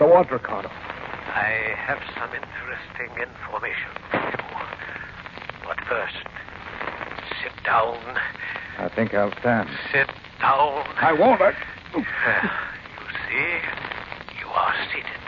So 0.00 0.06
what, 0.06 0.32
Ricardo? 0.32 0.70
I 0.72 1.76
have 1.76 2.00
some 2.16 2.32
interesting 2.32 3.12
information 3.20 3.92
for 4.08 4.16
you. 4.16 4.40
But 5.68 5.76
first, 5.84 6.16
sit 7.44 7.52
down. 7.66 8.00
I 8.78 8.88
think 8.96 9.12
I'll 9.12 9.30
stand. 9.40 9.68
Sit 9.92 10.08
down. 10.40 10.88
I 10.96 11.12
won't. 11.12 11.42
I... 11.42 11.52
Uh, 11.52 12.00
you 12.00 12.00
see, 13.28 13.60
you 14.40 14.48
are 14.48 14.74
seated. 14.88 15.20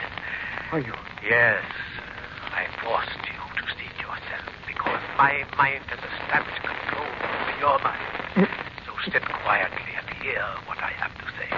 Are 0.71 0.79
you? 0.79 0.95
Yes, 1.21 1.61
uh, 1.61 2.57
I 2.57 2.65
forced 2.81 3.13
you 3.29 3.37
to 3.53 3.63
seat 3.77 3.93
yourself 4.01 4.49
because 4.65 5.01
my 5.21 5.45
mind 5.55 5.85
has 5.85 6.01
established 6.01 6.65
control 6.65 7.05
over 7.05 7.53
your 7.61 7.77
mind. 7.85 8.49
So 8.89 8.97
sit 9.05 9.21
quietly 9.21 9.93
and 10.01 10.09
hear 10.17 10.41
what 10.65 10.79
I 10.81 10.89
have 10.97 11.13
to 11.13 11.25
say. 11.37 11.49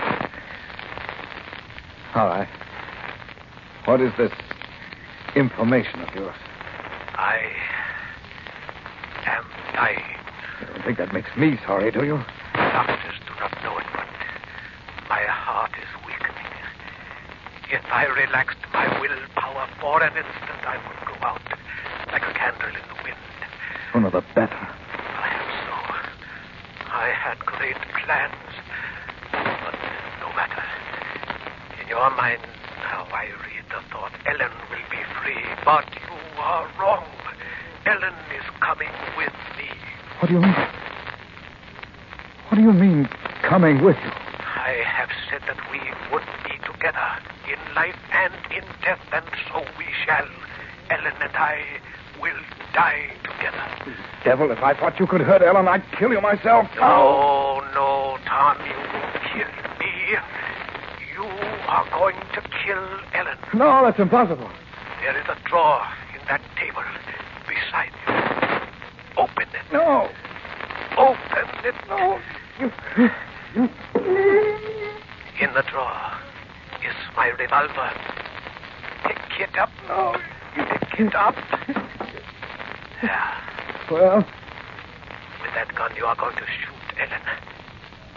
All 2.19 2.27
right. 2.27 2.64
What 3.85 4.01
is 4.01 4.11
this 4.17 4.31
information 5.35 6.01
of 6.01 6.09
yours? 6.15 6.35
I 7.13 7.37
am 9.27 9.45
dying. 9.73 10.01
You 10.59 10.67
don't 10.67 10.83
think 10.83 10.97
that 10.97 11.13
makes 11.13 11.29
me 11.37 11.59
sorry, 11.67 11.91
do 11.91 12.03
you? 12.03 12.17
Doctors 12.55 13.13
do 13.27 13.33
not 13.39 13.53
know 13.63 13.77
it, 13.77 13.85
but 13.93 14.07
my 15.07 15.21
heart 15.29 15.69
is 15.77 15.85
weakening. 16.01 16.33
If 17.69 17.85
I 17.91 18.05
relaxed 18.07 18.57
my 18.73 18.89
willpower 18.99 19.69
for 19.79 20.01
an 20.01 20.17
instant, 20.17 20.61
I 20.65 20.77
would 20.81 21.05
go 21.05 21.13
out 21.21 21.41
like 22.11 22.23
a 22.23 22.33
candle 22.33 22.69
in 22.69 22.85
the 22.89 22.97
wind. 23.03 23.17
Oh, 23.21 23.93
Sooner 23.93 24.09
the 24.09 24.21
better. 24.33 24.65
Perhaps 25.13 25.53
so. 25.69 25.77
I 26.89 27.13
had 27.13 27.37
great 27.45 27.77
plans, 28.01 28.33
but 29.31 29.77
no 30.25 30.33
matter. 30.33 30.63
In 31.81 31.87
your 31.87 32.09
mind 32.17 32.41
now, 32.81 33.05
I 33.13 33.25
read 33.45 33.64
the 33.75 33.81
thought 33.91 34.11
Ellen 34.25 34.51
will 34.71 34.87
be 34.89 35.03
free, 35.19 35.43
but 35.65 35.83
you 35.91 36.15
are 36.39 36.67
wrong. 36.79 37.03
Ellen 37.85 38.15
is 38.31 38.45
coming 38.61 38.87
with 39.17 39.35
me. 39.57 39.67
What 40.19 40.27
do 40.29 40.33
you 40.35 40.39
mean? 40.41 40.55
What 42.47 42.55
do 42.55 42.61
you 42.61 42.71
mean, 42.71 43.09
coming 43.43 43.83
with 43.83 43.97
you? 43.97 44.11
I 44.39 44.79
have 44.85 45.09
said 45.29 45.41
that 45.47 45.59
we 45.71 45.79
would 46.11 46.23
be 46.47 46.55
together 46.63 47.09
in 47.51 47.59
life 47.75 47.99
and 48.13 48.33
in 48.55 48.63
death, 48.81 49.01
and 49.11 49.25
so 49.51 49.59
we 49.77 49.85
shall. 50.05 50.27
Ellen 50.89 51.13
and 51.19 51.35
I 51.35 51.59
will 52.21 52.39
die 52.73 53.11
together. 53.23 53.97
Devil, 54.23 54.51
if 54.51 54.59
I 54.59 54.73
thought 54.73 54.99
you 54.99 55.07
could 55.07 55.21
hurt 55.21 55.41
Ellen, 55.41 55.67
I'd 55.67 55.83
kill 55.99 56.11
you 56.11 56.21
myself. 56.21 56.67
No, 56.77 57.59
no, 57.73 58.17
Tom, 58.25 58.57
you 58.63 58.77
will 58.77 59.11
kill 59.33 59.51
me. 59.79 60.15
You 61.75 61.81
are 61.81 61.89
going 61.99 62.15
to 62.15 62.41
kill 62.63 62.87
Ellen. 63.13 63.37
No, 63.53 63.83
that's 63.83 63.99
impossible. 63.99 64.49
There 65.01 65.17
is 65.19 65.25
a 65.27 65.35
drawer 65.49 65.81
in 66.13 66.21
that 66.29 66.39
table 66.55 66.81
beside 67.43 67.91
you. 68.07 69.21
Open 69.21 69.43
it. 69.43 69.73
No. 69.73 70.07
Open 70.97 71.65
it. 71.65 71.75
No. 71.89 72.17
You. 72.61 72.71
In 75.41 75.53
the 75.53 75.63
drawer 75.69 76.13
is 76.79 76.95
my 77.17 77.27
revolver. 77.37 77.91
Pick 79.03 79.19
it 79.41 79.57
up. 79.59 79.69
No. 79.89 80.15
Pick 80.55 80.99
it 81.07 81.13
up. 81.15 81.35
There. 83.01 83.33
Well, 83.91 84.17
With 85.41 85.53
that 85.55 85.75
gun, 85.75 85.91
you 85.97 86.05
are 86.05 86.15
going 86.15 86.37
to 86.37 86.45
shoot 86.45 86.99
Ellen. 87.01 87.21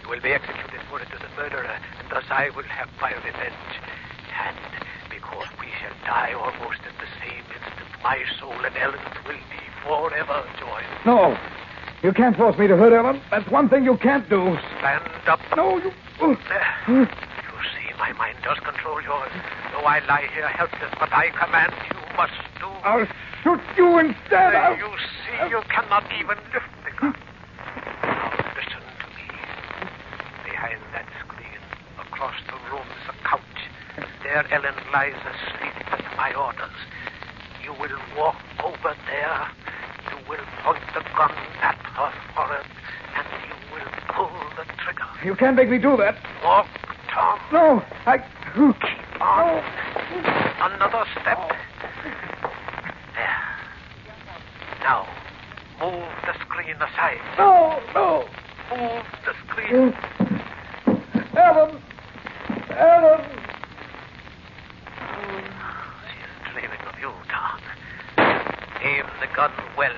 You 0.03 0.09
will 0.09 0.21
be 0.21 0.31
executed 0.31 0.79
for 0.89 1.01
it 1.01 1.09
as 1.13 1.19
a 1.19 1.35
murderer, 1.35 1.77
thus 2.09 2.23
I 2.29 2.49
will 2.55 2.63
have 2.63 2.89
my 3.01 3.13
revenge. 3.13 3.73
And 4.39 4.57
because 5.09 5.47
we 5.59 5.67
shall 5.79 5.95
die 6.05 6.33
almost 6.33 6.79
at 6.85 6.95
the 6.99 7.09
same 7.21 7.43
instant, 7.53 7.89
my 8.03 8.19
soul 8.39 8.55
and 8.65 8.75
Ellen's 8.77 9.17
will 9.25 9.43
be 9.49 9.63
forever 9.85 10.43
joined. 10.59 11.05
no. 11.05 11.37
You 12.01 12.13
can't 12.13 12.33
force 12.37 12.57
me 12.57 12.65
to 12.67 12.77
hurt 12.77 12.93
Ellen. 12.93 13.19
That's 13.29 13.49
one 13.51 13.67
thing 13.67 13.83
you 13.83 13.97
can't 13.97 14.23
do. 14.29 14.55
Stand 14.79 15.03
up. 15.27 15.41
No, 15.57 15.77
you. 15.79 15.91
There. 16.17 16.37
You 16.87 17.05
see, 17.75 17.91
my 17.99 18.13
mind 18.13 18.37
does 18.41 18.57
control 18.59 19.01
yours. 19.03 19.31
Though 19.73 19.83
I 19.83 19.99
lie 20.07 20.27
here 20.33 20.47
helpless, 20.47 20.93
but 20.97 21.11
I 21.11 21.27
command 21.35 21.73
you 21.91 21.99
must 22.15 22.39
do. 22.59 22.67
I'll 22.87 23.05
shoot 23.43 23.59
you 23.75 23.99
instead. 23.99 24.55
I'll... 24.55 24.77
You 24.77 24.95
see, 24.95 25.49
you 25.49 25.61
cannot 25.67 26.05
even 26.15 26.37
lift 26.55 26.71
the 26.87 26.91
gun. 27.01 27.15
Now 28.03 28.31
listen 28.55 28.79
to 28.79 29.07
me. 29.19 29.27
Behind 30.47 30.79
that 30.95 31.07
screen, 31.19 31.59
across 31.99 32.35
the 32.47 32.55
room, 32.71 32.87
is 32.87 33.09
a 33.11 33.27
couch. 33.27 33.59
And 33.97 34.05
there 34.29 34.45
Ellen 34.53 34.75
lies 34.93 35.17
asleep 35.25 35.73
at 35.91 36.05
my 36.15 36.33
orders. 36.33 36.77
You 37.63 37.73
will 37.73 37.97
walk 38.15 38.35
over 38.63 38.95
there. 39.09 39.47
You 40.11 40.17
will 40.29 40.45
point 40.61 40.83
the 40.93 41.01
gun 41.17 41.31
at 41.61 41.75
her 41.97 42.13
forehead, 42.35 42.65
and 43.17 43.27
you 43.49 43.55
will 43.73 43.89
pull 44.13 44.29
the 44.55 44.65
trigger. 44.83 45.09
You 45.25 45.35
can't 45.35 45.55
make 45.55 45.69
me 45.69 45.79
do 45.79 45.97
that. 45.97 46.15
Walk, 46.43 46.67
Tom. 47.09 47.39
No, 47.51 47.83
I. 48.05 48.19
Keep 48.53 49.21
on. 49.21 49.63
Another 50.61 51.05
step. 51.21 51.39
There. 53.15 53.39
Now, 54.81 55.07
in 56.69 56.77
the 56.77 56.87
side. 56.95 57.17
No, 57.37 57.79
no. 57.95 58.25
Move 58.69 59.05
the 59.25 59.33
screen. 59.47 59.93
Ellen! 61.35 61.81
Ellen! 62.77 63.25
She's 66.05 66.53
dreaming 66.53 66.83
of 66.85 66.88
you, 66.99 67.11
Tom. 67.29 67.61
Aim 68.83 69.05
the 69.21 69.27
gun 69.35 69.51
well. 69.77 69.91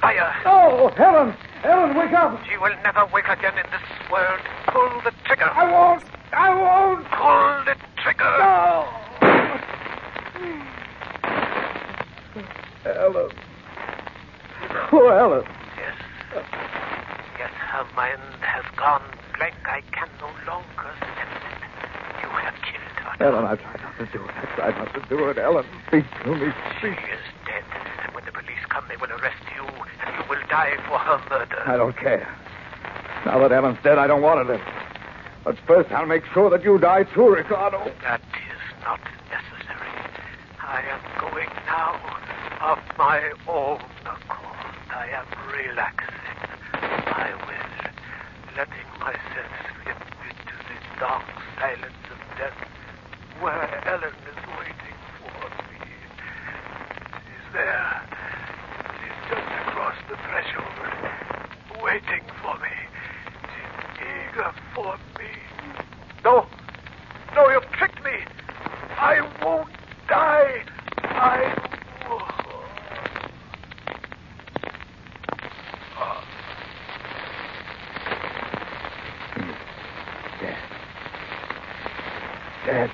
Fire. 0.00 0.34
Oh, 0.46 0.88
Ellen! 0.96 1.34
Ellen, 1.64 1.96
wake 1.96 2.12
up! 2.12 2.40
She 2.48 2.56
will 2.56 2.74
never 2.84 3.06
wake 3.12 3.26
again 3.28 3.58
in 3.58 3.66
this 3.70 4.10
world. 4.10 4.40
Pull 4.68 5.00
the 5.02 5.12
trigger. 5.24 5.50
I 5.50 5.70
won't! 5.70 6.04
I 6.32 6.54
won't! 6.54 7.04
Pull 7.10 7.64
the 7.64 7.76
trigger. 8.02 8.24
No! 8.38 8.86
Ellen. 12.86 13.30
Oh, 14.92 15.08
Ellen. 15.08 15.44
Yes. 15.76 15.96
Yes, 17.38 17.50
her 17.50 17.86
mind 17.96 18.20
has 18.40 18.64
gone 18.76 19.02
blank. 19.36 19.54
I 19.64 19.82
can 19.92 20.08
no 20.20 20.28
longer 20.46 20.90
sense 21.00 21.42
it. 21.44 22.22
You 22.22 22.28
have 22.28 22.54
killed 22.62 22.98
her. 23.02 23.24
Ellen, 23.24 23.44
I 23.44 23.56
tried 23.56 23.64
not 23.64 23.67
to 23.98 24.06
do 24.06 24.22
it. 24.24 24.30
I 24.62 24.70
mustn't 24.78 25.08
do 25.08 25.28
it. 25.28 25.38
Ellen, 25.38 25.66
speak 25.88 26.04
to 26.24 26.34
me. 26.34 26.52
She 26.80 26.88
is 26.88 27.24
dead. 27.44 27.64
And 28.04 28.14
when 28.14 28.24
the 28.24 28.32
police 28.32 28.62
come, 28.68 28.84
they 28.88 28.96
will 28.96 29.10
arrest 29.10 29.42
you, 29.54 29.66
and 29.66 30.14
you 30.14 30.22
will 30.30 30.42
die 30.48 30.76
for 30.86 30.98
her 30.98 31.18
murder. 31.28 31.62
I 31.66 31.76
don't 31.76 31.96
care. 31.96 32.28
Now 33.26 33.40
that 33.40 33.52
Ellen's 33.52 33.78
dead, 33.82 33.98
I 33.98 34.06
don't 34.06 34.22
want 34.22 34.46
to 34.46 34.52
live. 34.52 34.62
But 35.44 35.58
first, 35.66 35.90
I'll 35.90 36.06
make 36.06 36.24
sure 36.32 36.48
that 36.50 36.62
you 36.62 36.78
die 36.78 37.04
too, 37.14 37.28
Ricardo. 37.28 37.78
That 38.02 38.20
is 38.20 38.62
not 38.84 39.00
necessary. 39.30 39.90
I 40.62 40.82
am 40.86 41.00
going 41.20 41.48
now 41.66 41.98
of 42.62 42.78
my 42.96 43.18
own 43.48 43.80
accord. 44.06 44.58
I 44.90 45.08
am 45.10 45.26
relaxing 45.50 46.14
my 47.06 47.30
will, 47.46 47.90
letting 48.56 48.88
myself 49.00 49.50
slip 49.82 50.00
into 50.22 50.56
the 50.68 51.00
dark 51.00 51.24
silence 51.58 52.02
of 52.10 52.38
death 52.38 52.77
where 53.40 53.88
Ellen 53.88 54.14
is 54.26 54.40
waiting 54.58 54.98
for 55.18 55.48
me. 55.70 55.78
She's 57.24 57.52
there. 57.52 58.02
She's 58.98 59.18
just 59.30 59.48
across 59.68 59.94
the 60.08 60.16
threshold, 60.16 61.82
waiting 61.82 62.24
for 62.42 62.54
me. 62.58 62.74
She's 63.54 64.02
eager 64.02 64.52
for 64.74 64.96
me. 65.18 65.30
No, 66.24 66.46
no, 67.34 67.48
you've 67.50 67.70
tricked 67.72 68.02
me. 68.02 68.24
I 68.98 69.20
won't 69.44 69.68
die. 70.08 70.64
I. 71.02 71.54
Dead. 80.40 80.56
Dead. 82.66 82.90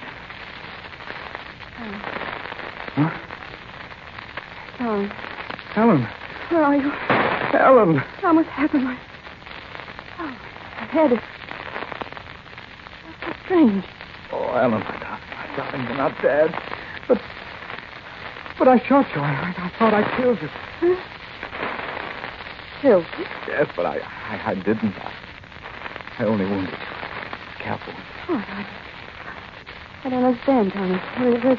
Tom, 4.79 5.11
Ellen. 5.77 6.07
where 6.51 6.63
are 6.63 6.77
you? 6.77 6.93
Ellen. 7.59 8.03
Tom, 8.21 8.37
what's 8.37 8.49
happened? 8.51 8.85
My, 8.85 8.99
oh, 10.19 10.27
my 10.27 10.87
head 10.87 11.13
is. 11.13 11.19
That's 13.05 13.21
so 13.25 13.45
strange. 13.45 13.85
Oh, 14.33 14.53
Ellen, 14.55 14.81
my 14.81 14.99
darling, 14.99 15.21
my 15.31 15.57
darling, 15.57 15.83
you're 15.87 15.97
not 15.97 16.23
dead. 16.23 16.55
But. 17.09 17.21
But 18.65 18.81
I 18.81 18.89
shot 18.89 19.07
you. 19.15 19.21
I, 19.21 19.55
I 19.59 19.69
thought 19.79 19.93
I 19.93 20.17
killed 20.17 20.41
you. 20.41 20.49
Killed. 22.81 23.05
Yes, 23.47 23.69
but 23.77 23.85
I, 23.85 23.99
I, 23.99 24.53
I 24.53 24.55
didn't. 24.55 24.95
I, 24.97 25.13
I 26.21 26.25
only 26.25 26.47
wounded 26.47 26.71
you. 26.71 26.79
Careful. 27.59 27.93
Oh, 28.31 28.43
I, 28.49 28.67
I 30.05 30.09
don't 30.09 30.25
understand. 30.25 30.73
Where, 30.73 31.33
where's, 31.41 31.59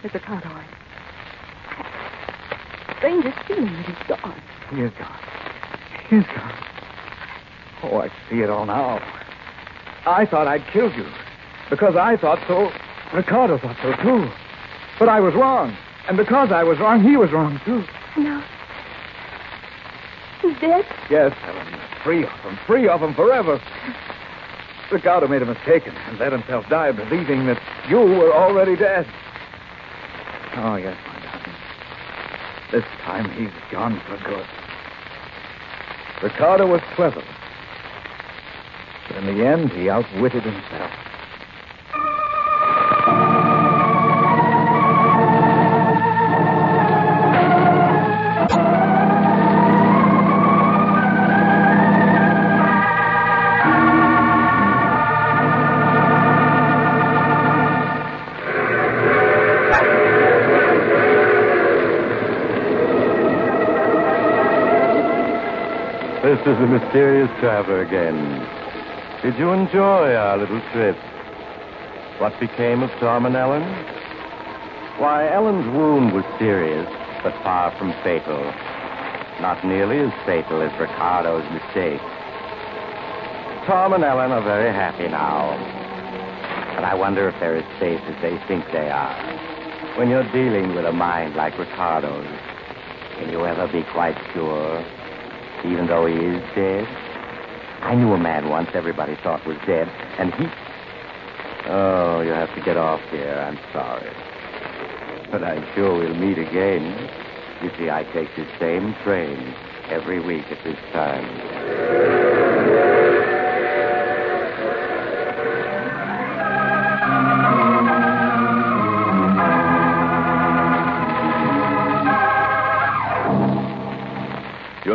where's 0.00 0.14
Ricardo? 0.14 0.46
I, 0.46 0.64
strangest 2.98 3.38
feeling 3.48 3.64
that 3.64 3.86
he's 3.86 4.06
gone. 4.06 4.40
He 4.70 4.82
is 4.82 4.92
gone. 4.92 5.18
He's 6.08 6.26
gone. 6.36 6.54
Oh, 7.82 7.98
I 7.98 8.12
see 8.30 8.42
it 8.42 8.48
all 8.48 8.64
now. 8.64 9.02
I 10.06 10.24
thought 10.24 10.46
I'd 10.46 10.64
killed 10.68 10.94
you. 10.94 11.06
Because 11.68 11.96
I 11.96 12.16
thought 12.16 12.38
so, 12.46 12.70
Ricardo 13.12 13.58
thought 13.58 13.76
so, 13.82 13.92
too. 14.04 14.30
But 15.00 15.08
I 15.08 15.18
was 15.18 15.34
wrong. 15.34 15.76
And 16.08 16.16
because 16.16 16.50
I 16.50 16.64
was 16.64 16.78
wrong, 16.78 17.02
he 17.02 17.16
was 17.16 17.30
wrong, 17.32 17.60
too. 17.66 17.84
No. 18.16 18.42
He's 20.40 20.58
dead? 20.58 20.86
Yes, 21.10 21.36
Ellen. 21.44 21.80
Free 22.02 22.24
of 22.24 22.30
him. 22.30 22.58
Free 22.66 22.88
of 22.88 23.02
him 23.02 23.14
forever. 23.14 23.60
Ricardo 24.90 25.28
made 25.28 25.42
a 25.42 25.46
mistake 25.46 25.86
and, 25.86 25.96
and 26.08 26.18
let 26.18 26.32
himself 26.32 26.66
die, 26.70 26.92
believing 26.92 27.44
that 27.46 27.60
you 27.90 27.98
were 27.98 28.32
already 28.32 28.74
dead. 28.74 29.06
Oh, 30.56 30.76
yes, 30.76 30.96
my 31.06 31.20
darling. 31.20 31.52
This 32.72 32.84
time 33.02 33.30
he's 33.32 33.52
gone 33.70 34.00
for 34.08 34.16
good. 34.24 34.46
Ricardo 36.22 36.66
was 36.66 36.80
clever. 36.94 37.22
But 39.08 39.16
in 39.18 39.26
the 39.26 39.46
end, 39.46 39.72
he 39.72 39.90
outwitted 39.90 40.42
himself. 40.42 40.90
Is 66.48 66.58
the 66.60 66.66
mysterious 66.66 67.28
traveler 67.40 67.82
again. 67.82 68.16
Did 69.22 69.38
you 69.38 69.52
enjoy 69.52 70.14
our 70.14 70.38
little 70.38 70.62
trip? 70.72 70.96
What 72.16 72.32
became 72.40 72.82
of 72.82 72.88
Tom 73.00 73.26
and 73.26 73.36
Ellen? 73.36 73.62
Why, 74.96 75.28
Ellen's 75.28 75.68
wound 75.76 76.14
was 76.14 76.24
serious, 76.38 76.88
but 77.22 77.34
far 77.44 77.76
from 77.76 77.92
fatal. 78.02 78.40
Not 79.42 79.62
nearly 79.62 79.98
as 79.98 80.12
fatal 80.24 80.62
as 80.62 80.72
Ricardo's 80.80 81.44
mistake. 81.52 82.00
Tom 83.68 83.92
and 83.92 84.02
Ellen 84.02 84.32
are 84.32 84.42
very 84.42 84.72
happy 84.72 85.08
now. 85.08 85.52
But 86.76 86.84
I 86.84 86.94
wonder 86.94 87.28
if 87.28 87.38
they're 87.40 87.56
as 87.56 87.78
safe 87.78 88.00
as 88.00 88.22
they 88.22 88.38
think 88.48 88.64
they 88.72 88.88
are. 88.88 89.16
When 89.98 90.08
you're 90.08 90.30
dealing 90.32 90.74
with 90.74 90.86
a 90.86 90.92
mind 90.92 91.36
like 91.36 91.58
Ricardo's, 91.58 92.26
can 93.18 93.28
you 93.28 93.44
ever 93.44 93.68
be 93.68 93.82
quite 93.92 94.16
sure 94.32 94.82
even 95.64 95.86
though 95.86 96.06
he 96.06 96.14
is 96.14 96.42
dead? 96.54 96.86
I 97.82 97.94
knew 97.94 98.12
a 98.12 98.18
man 98.18 98.48
once 98.48 98.70
everybody 98.74 99.16
thought 99.22 99.44
was 99.46 99.56
dead, 99.66 99.88
and 100.18 100.32
he. 100.34 100.46
Oh, 101.66 102.20
you'll 102.20 102.34
have 102.34 102.54
to 102.54 102.62
get 102.62 102.76
off 102.76 103.00
here. 103.10 103.38
I'm 103.38 103.58
sorry. 103.72 104.10
But 105.30 105.44
I'm 105.44 105.64
sure 105.74 105.98
we'll 105.98 106.14
meet 106.14 106.38
again. 106.38 107.10
You 107.62 107.70
see, 107.78 107.90
I 107.90 108.04
take 108.12 108.28
the 108.36 108.46
same 108.58 108.94
train 109.04 109.54
every 109.90 110.20
week 110.20 110.44
at 110.50 110.62
this 110.64 110.78
time. 110.92 112.17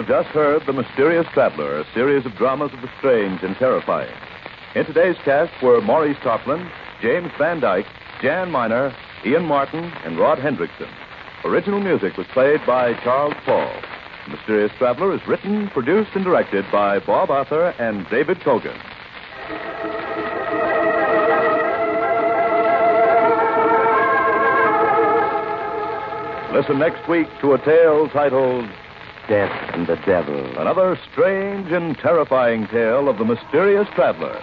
You've 0.03 0.09
just 0.09 0.35
heard 0.35 0.65
The 0.65 0.73
Mysterious 0.73 1.25
Traveler, 1.31 1.79
a 1.79 1.85
series 1.93 2.25
of 2.25 2.35
dramas 2.35 2.73
of 2.73 2.81
the 2.81 2.89
strange 2.97 3.41
and 3.41 3.55
terrifying. 3.55 4.13
In 4.75 4.85
today's 4.85 5.15
cast 5.23 5.53
were 5.63 5.79
Maurice 5.79 6.17
Tarplin, 6.17 6.69
James 7.01 7.31
Van 7.37 7.61
Dyke, 7.61 7.85
Jan 8.21 8.51
Miner, 8.51 8.93
Ian 9.25 9.45
Martin, 9.45 9.85
and 10.03 10.19
Rod 10.19 10.39
Hendrickson. 10.39 10.89
Original 11.45 11.79
music 11.79 12.17
was 12.17 12.27
played 12.33 12.59
by 12.67 12.95
Charles 12.95 13.33
Paul. 13.45 13.71
The 14.25 14.35
Mysterious 14.35 14.73
Traveler 14.77 15.15
is 15.15 15.25
written, 15.25 15.69
produced, 15.69 16.09
and 16.15 16.25
directed 16.25 16.65
by 16.69 16.99
Bob 16.99 17.31
Arthur 17.31 17.73
and 17.79 18.05
David 18.09 18.39
Kogan. 18.41 18.77
Listen 26.51 26.77
next 26.77 27.07
week 27.07 27.27
to 27.39 27.53
a 27.53 27.57
tale 27.63 28.09
titled 28.09 28.69
Death 29.27 29.73
and 29.73 29.87
the 29.87 29.95
Devil. 30.05 30.59
Another 30.59 30.99
strange 31.11 31.71
and 31.71 31.97
terrifying 31.97 32.67
tale 32.67 33.07
of 33.07 33.17
the 33.17 33.23
mysterious 33.23 33.87
traveler. 33.95 34.33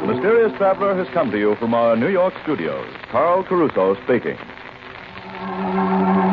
The 0.00 0.06
Mysterious 0.06 0.52
Traveler 0.56 0.94
has 0.94 1.08
come 1.12 1.32
to 1.32 1.38
you 1.38 1.56
from 1.56 1.74
our 1.74 1.96
New 1.96 2.10
York 2.10 2.34
studios. 2.44 2.88
Carl 3.10 3.42
Caruso 3.42 3.96
speaking. 4.04 4.38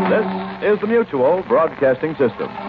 This 0.10 0.74
is 0.74 0.80
the 0.80 0.88
Mutual 0.88 1.44
Broadcasting 1.48 2.12
System. 2.18 2.69